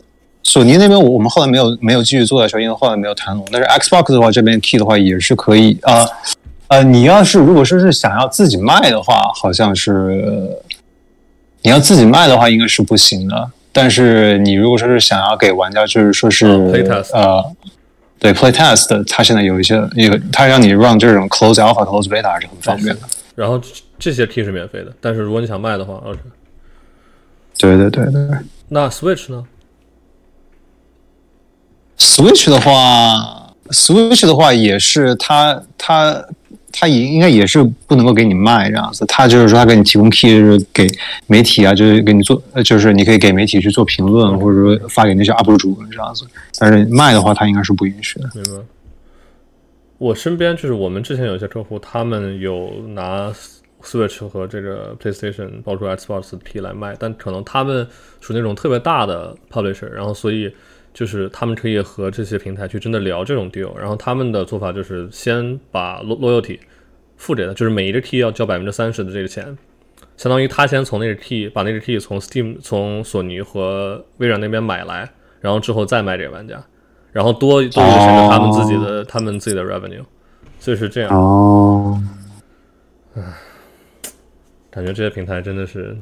[0.44, 3.44] 索尼那边我我们后来没有没有继续做下去，因为后来没有谈拢。
[3.50, 6.06] 但是 Xbox 的话，这边 key 的话也是可以啊。
[6.68, 10.56] 呃你要是如果说是想要自己卖的话，好像是
[11.62, 13.50] 你要自己卖的话，应该是不行的。
[13.72, 17.44] 但是你如果说是想要给玩家，就是说是、嗯，playtest 呃，
[18.20, 23.02] 对 playtest，它现在有一些有它让你 run 这种 close alpha、close beta 还是很方便的。
[23.34, 23.68] 然后这
[23.98, 26.18] 这些 key 是免费的，但是如果你想卖的话，OK。
[27.58, 28.28] 对对对对。
[28.72, 29.44] 那 Switch 呢
[31.98, 36.24] ？Switch 的话，Switch 的话也是它它
[36.72, 40.86] 它也应该也是不能够给你卖这样子，它就是说它给你提供 key，就是给
[41.26, 46.24] 媒体啊，就是给你做，呃就是你可以给媒体去做评论，或者说发给那些 UP 主这样子。
[46.56, 48.30] 但是卖的话，它应该是不允许的。
[48.34, 48.62] 明白。
[49.98, 53.34] 我身边就是我们之前有一些客户，他们有拿
[53.82, 57.86] Switch 和这个 PlayStation 包括 Xbox 的 P 来卖，但可能他们
[58.20, 60.52] 属于那种特别大的 publisher，然后所以
[60.92, 66.58] 就是他们可以和这些平台去真的聊这种 deal，然后他们的做法就是先把 lo- loyalty
[67.16, 69.56] 付给他，就是每一个 key 要交百分之三十的这个钱，
[70.16, 76.62] 相当于他先从那个 key 把那个 key 从 Steam 从索尼和微软那边买来，然后之后再卖给玩家。
[77.12, 80.04] 然后多多余的省着他们自己的、他们自己的 revenue，
[80.60, 81.10] 所以是这样。
[81.12, 82.00] 哦，
[84.70, 85.96] 感觉这些平台真的是，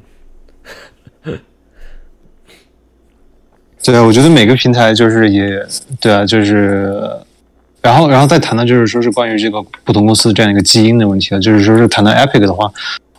[3.83, 5.67] 对啊，我觉得每个平台就是也
[6.01, 7.11] 对啊，就是，
[7.81, 12.71] 然后然后再谈到就是说是关于这个不同公司这样一个基因的问题了，就是说是谈到 Epic 的话，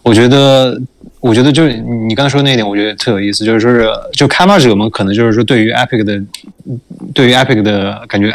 [0.03, 0.79] 我觉得
[1.19, 6.21] 我觉得就是你刚才说那一点，我觉得特有意思，就是说是就开发者们可能就是说对于 Epic 的
[7.13, 8.31] 对于 Epic 的感觉。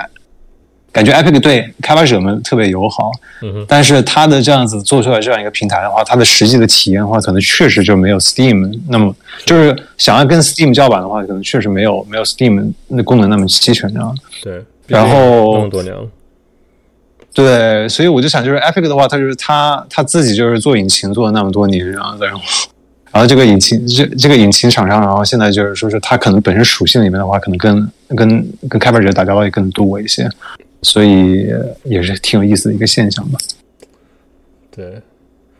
[0.94, 3.10] 感觉 Epic 对开发者们特别友好，
[3.42, 9.14] 嗯，但是它的这样子做出来这样一个平台的话，它的实际的体验的话，可能确实就没有 Steam 那么，
[9.44, 14.16] 就是想要跟 Steam 叫板的话，可能确实没有没有 Steam 那功能那么齐全这样。
[14.42, 14.62] 对。
[14.86, 16.06] 然后那么多年了，
[17.32, 22.40] 对，所以我就想，就是 Epic 的话，它就是它它自己就是做引擎做了那么多年，然后然后
[23.10, 30.28] 然后这个引擎这这个引擎厂商，然后现在就是说是它可能本身属性里面的话，可能跟跟跟开发者打交道也更多一些，
[30.84, 31.48] 所以
[31.82, 33.38] 也是挺有意思的一个现象吧。
[34.70, 35.02] 对。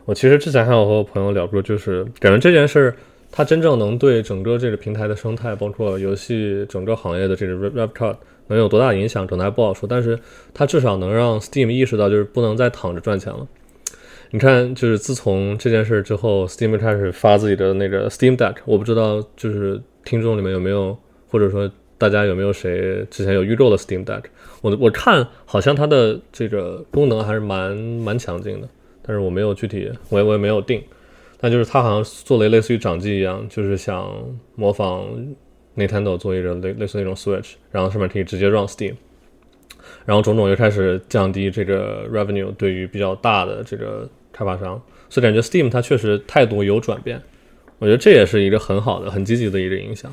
[0.05, 2.95] 我其实之前还有和我朋友聊过，就是感觉这件事儿，
[3.31, 8.15] 它真正能对整个这个平台的生态，包括游戏整个行业的这个 rap cut
[8.45, 9.89] 能有多大影响，可能还不好说。
[9.89, 10.19] 但是
[10.53, 13.47] 它至少能让 Steam 意识到，就是不能再躺着赚钱了。
[14.29, 20.95] 你看，就是自从这件事之后，Steam 开始发自己的那个 Steam Deck，我不知道就是听众里面有没有，
[21.31, 24.21] 或者说大家有没有谁之前有预购的 Steam Deck？
[24.65, 28.67] 我我看好像它的这个功能还是蛮蛮强劲的，
[29.03, 30.81] 但是我没有具体，我也我也没有定。
[31.39, 34.11] 但就是它好像做了类似于掌机一样，就是想
[34.55, 35.05] 模仿
[35.77, 38.95] Nintendo 做一个类类似那种 Switch，然后上面可以直接 run Steam。
[40.03, 47.21] 然后种种又开始降低这个 revenue 对于比较大的这个开发商，所以感觉 Steam 它确实态度有转变，
[47.77, 50.11] 我觉得这也是一个很好的、很积极的一个影响。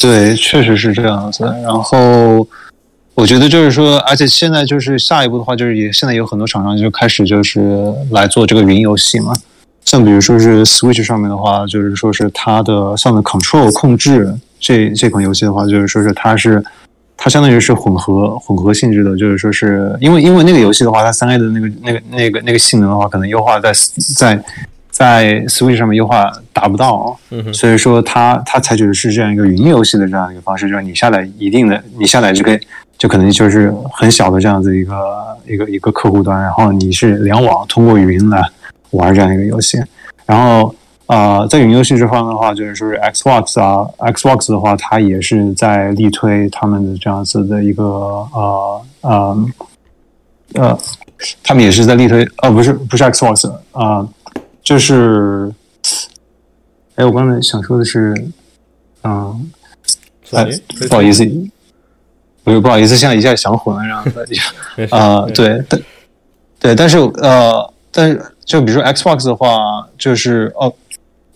[0.00, 1.44] 对，确实是这样子。
[1.64, 2.46] 然后
[3.14, 9.32] 我觉得就是说，而且现在就是下一步的话，就是也现在有很多厂商就开始就是来做这个云游戏嘛。
[9.84, 16.62] 像比如说是 Switch 上面的话，就是说是它的像的 Control 控制这这款游戏的话，就是说是它是
[17.16, 23.72] 它相当于是混合混合性质的，就是说是因为因为那个游戏的话，它三 A 的那个那个那个那个性能的话，可能优化在
[24.16, 24.42] 在
[24.96, 32.58] 在 Switch 上面优化达不到，嗯，所以说它它采取的是这样一个云游戏的这样一个方式，就是你下载一定的，你下载这个
[32.96, 34.96] 就可能就是很小的这样子一个
[35.46, 38.42] 一个一个客户端，然后你是联网通过云来
[38.92, 39.78] 玩这样一个游戏，
[40.24, 40.74] 然后
[41.08, 49.46] 呃，在云游戏这方面的话，就是说是 Xbox 啊，Xbox 的话，它也是在力推他们的这样子的一个呃呃
[50.54, 50.78] 呃，
[51.42, 54.08] 他们也是在力推，呃，不是不是 Xbox 啊、
[54.66, 55.54] 就是，
[56.96, 58.12] 哎，我刚才想说的是，
[59.04, 59.48] 嗯，
[60.32, 60.44] 哎，
[60.88, 61.24] 不好意思，
[62.42, 64.26] 不是不好意思，现在一下想混了这样子。
[64.76, 65.80] 没事啊、对，但
[66.58, 70.74] 对，但是呃，但是就比如说 Xbox 的话，就是哦，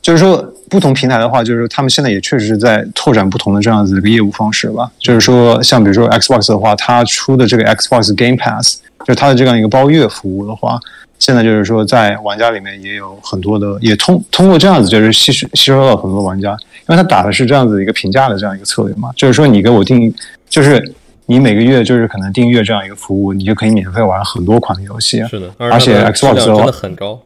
[0.03, 0.37] 就是说
[0.69, 4.91] 不同平台的话，就是他们现在也确实是在拓展不同的这样子的一个业务方式吧。
[4.99, 10.81] 就是说，像比如说 Xbox 的话，它出的这个 Xbox Game Pass，就是它的这样一个包月服务的话，
[11.21, 20.13] 现在就是说在玩家里面也有很多的，也通通过这样子就是吸收吸收到很多玩家，因为他打的是这样子一个评价的这样一个策略嘛，就是说你给我定，
[20.49, 20.93] 就是
[21.27, 25.23] 你每个月就是可能订阅这样一个服务，你就可以免费玩很多款的游戏。
[25.29, 27.21] 是的，而且 Xbox 很高。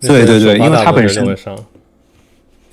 [0.00, 1.24] 对对对因为它本身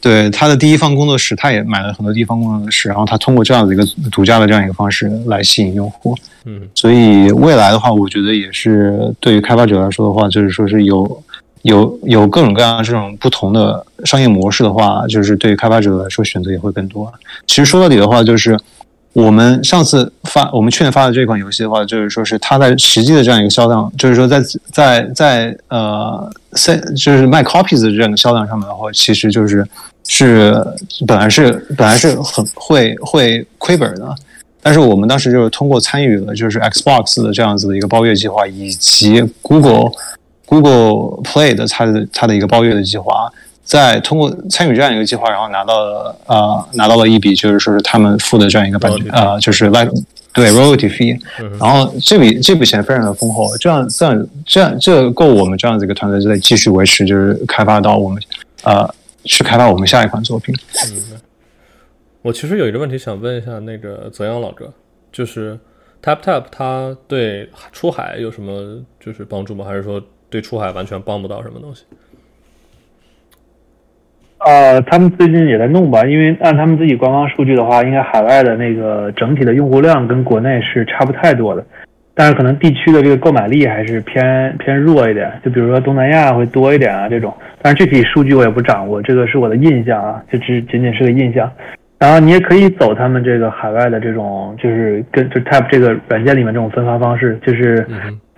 [0.01, 6.15] 对他的第一方工作室，他也买了很多第一方工作室，然后他通过这样的一个独家的这样一个方式来吸引用户。
[6.45, 11.23] 嗯，所以未来的话，我觉得也是对于开发者来说的话，就是说是有
[11.63, 17.11] 有有各种各样的这种不同的商业模式的话，就是对于开发者来说选择也会更多。
[17.45, 18.57] 其实说到底的话，就是
[19.19, 24.41] 我们上次发我们去年发的这款游戏的话，就是说是它在实际的这样一个销量，就是说在
[24.71, 29.67] 在在呃在就是卖 copies 的这样一个销量上面的话，其实就是
[30.07, 30.55] 是
[31.05, 34.15] 本来是本来是很会会亏本的。
[34.61, 39.91] 但是我们当时就是通过参与了就是 Xbox 的这样子的一个包月计划，以及 Google
[40.45, 43.31] Google Play 的它的它的一个包月的计划，
[43.69, 49.91] 在通过参与这样一个计划，然后拿到了呃拿到了一笔就是说是他们付的这样一个版权呃就是 like
[50.33, 58.19] 对 royalty fee，嗯然后这笔这笔钱非常的丰厚，这样这样这样这够我们这样子一个团队在继续维持，就是开发到我们
[58.63, 58.91] 呃
[59.23, 60.55] 去开发我们下一款作品。
[62.23, 64.73] 我其实有一个问题想问一下那个泽阳老哥，
[65.11, 65.59] 就是
[66.03, 69.63] Tap Tap 它对出海有什么就是帮助吗？
[69.63, 71.83] 还是说对出海完全帮不到什么东西？
[74.45, 81.65] 呃，他们最近也在弄吧，因为按他们自己官方数据的话，应该海外的那个整体的用户量跟国内是差不太多的，
[82.15, 91.51] 但是可能地区的这个购买力还是偏偏弱一点，就比如说东南亚会多一点啊这种，但是具体数据我也不掌握，这个是我的印象啊，就只仅仅是个印象。
[91.99, 97.85] 然后你也可以走他们这个海外的这种，就是跟就 Tap 这个软件里面这种分发方式，就是。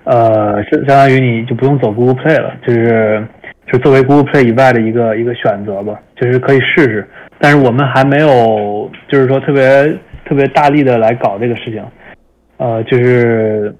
[0.04, 3.24] 呃，相相当于你就不用走 Google Play 了，就是
[3.72, 7.08] 就作为 Google Play 以外的一个一个选择吧，就是可以试试。
[7.40, 9.64] 但是我们还没有，就是说特别
[10.26, 11.84] 特别大力的来搞这个事情，
[12.58, 13.74] 呃，就是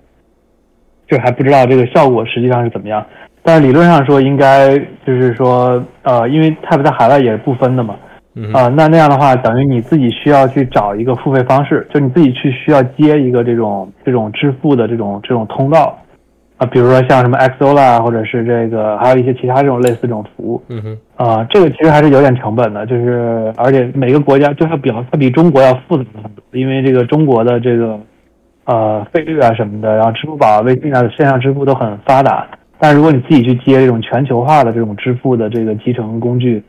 [1.08, 3.06] 就还不知道这个效果实际上是怎么样。
[3.44, 7.96] 但是理论上说，应该就是说，呃，因为 Tap 在海外也是不分的嘛，
[8.36, 15.98] 嗯啊、那那样的话，等于你自己需要去找一个付费方式，就你自己去需要接一个这种这种支付的这种这种通道
[16.62, 28.00] 啊、比如说像什么 XO 啦，或者是这个还有一些其他这种类似这种服务嗯哼，啊、这个其实还是有点成本的，就是而且每个国家就它比较它比中国要复杂很多，因为这个中国的这个
[28.66, 32.48] 呃费率啊什么的，然后支付宝、微信啊线上支付都很发达，
[32.78, 36.62] 但如果你自己去接这种全球化的这种支付的这个集成工具，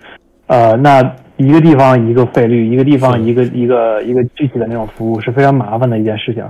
[0.47, 1.03] 呃，那
[1.37, 6.43] 一个地方一个费率，一个地方一个一个一个具体的那种服务是非常麻烦的一件事情，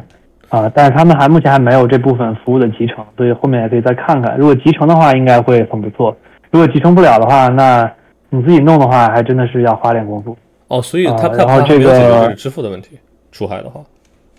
[0.52, 4.36] 啊、但是他们还目前还没有这部分服务的集成，所以后面也可以再看看。
[4.36, 6.14] 如果集成的话，应该会很不错；
[6.50, 7.90] 如果集成不了的话，那
[8.28, 10.36] 你自己弄的话，还真的是要花点功夫。
[10.68, 12.98] 哦，所以啊 Tap 然后这个支付的问题，
[13.30, 13.80] 出海的话，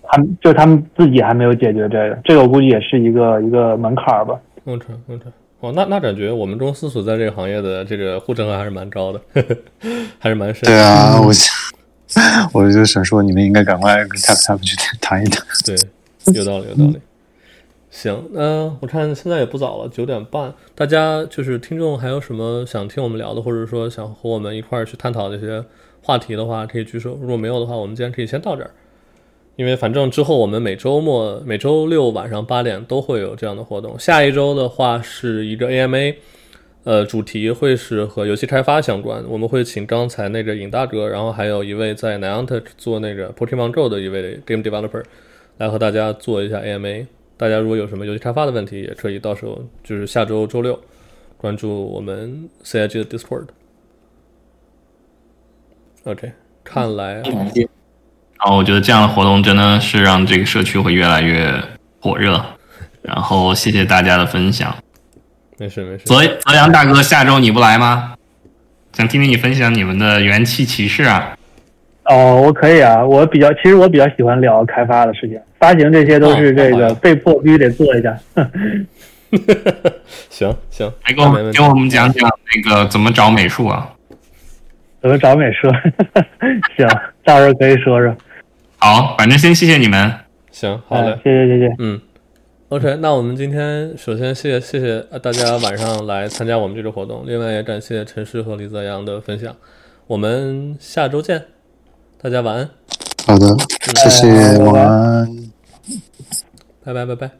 [0.03, 4.39] 他们就是他们自己还没有解决这个，这个我估计也是一个一个门槛儿吧。
[4.65, 5.31] 嗯成嗯成。
[5.61, 9.41] 哦，那那感觉我们公司所在这个行业的这个护城河还是蛮高的，呵
[9.81, 10.63] 呵还是蛮深。
[10.65, 11.31] 对啊，我
[12.53, 15.43] 我就想说，你们应该赶快跟 Tap Tap 去谈一谈。
[15.65, 15.75] 对，
[16.33, 16.99] 有道理，有道理。
[17.89, 20.53] 行，那我看现在也不早了，九点半。
[20.73, 25.63] 大家就是听众，还有什么想听我们聊的，或者说想和我们一块儿去探讨这些
[26.01, 27.17] 话题的话，可以举手。
[27.21, 28.71] 如果没有的话，我们今天可以先到这儿。
[29.55, 33.99] 因为反正之后我们每周末、每周六晚上八点都会有这样的活动。
[33.99, 36.15] 下一周的话是一个 AMA，
[36.85, 39.23] 呃，主题会是和游戏开发相关。
[39.29, 45.03] 我们会请刚才那个尹大哥，然后还有一位在 Niantic 做那个 Pokemon Go 的一位 Game Developer
[45.57, 47.05] 来和大家做一下 AMA。
[47.37, 50.79] 大家如果有什么游戏开发的问题，也可以到时候就是下周周六
[51.37, 53.47] 关注我们 CIG 的 Discord。
[56.05, 56.31] OK，
[56.63, 61.53] 看来然后我觉得这样的活动真的是让这个社区会越来越
[61.99, 62.43] 火热。
[63.01, 64.75] 然后谢谢大家的分享。
[65.57, 66.03] 没事没事。
[66.05, 68.15] 泽泽阳大哥，下周你不来吗？
[68.93, 71.37] 想听听你分享你们的元气骑士啊。
[72.05, 78.17] 哦，我可以啊，我比较，其实我比较喜欢聊开发的事情，发行这些都是这个被迫必须得做一下。
[80.29, 83.89] 行 行，来给我们给我们讲讲那个怎么找美术啊？
[85.01, 85.69] 怎么找美术？
[86.77, 86.87] 行，
[87.23, 88.15] 到时候可以说说。
[88.77, 90.11] 好，反正先谢谢你们。
[90.51, 91.75] 行，好嘞，谢谢谢谢。
[91.79, 91.99] 嗯
[92.67, 99.55] ，OK，那我们今天首先谢谢谢谢大家晚上来参加我们这个活动，另外也感谢陈诗和李泽阳的分享，
[100.07, 101.52] 我们下周见。
[102.23, 102.69] 大家晚安。
[103.27, 103.45] 好的，
[103.95, 105.27] 谢谢，晚安。
[106.85, 107.31] 拜拜拜拜。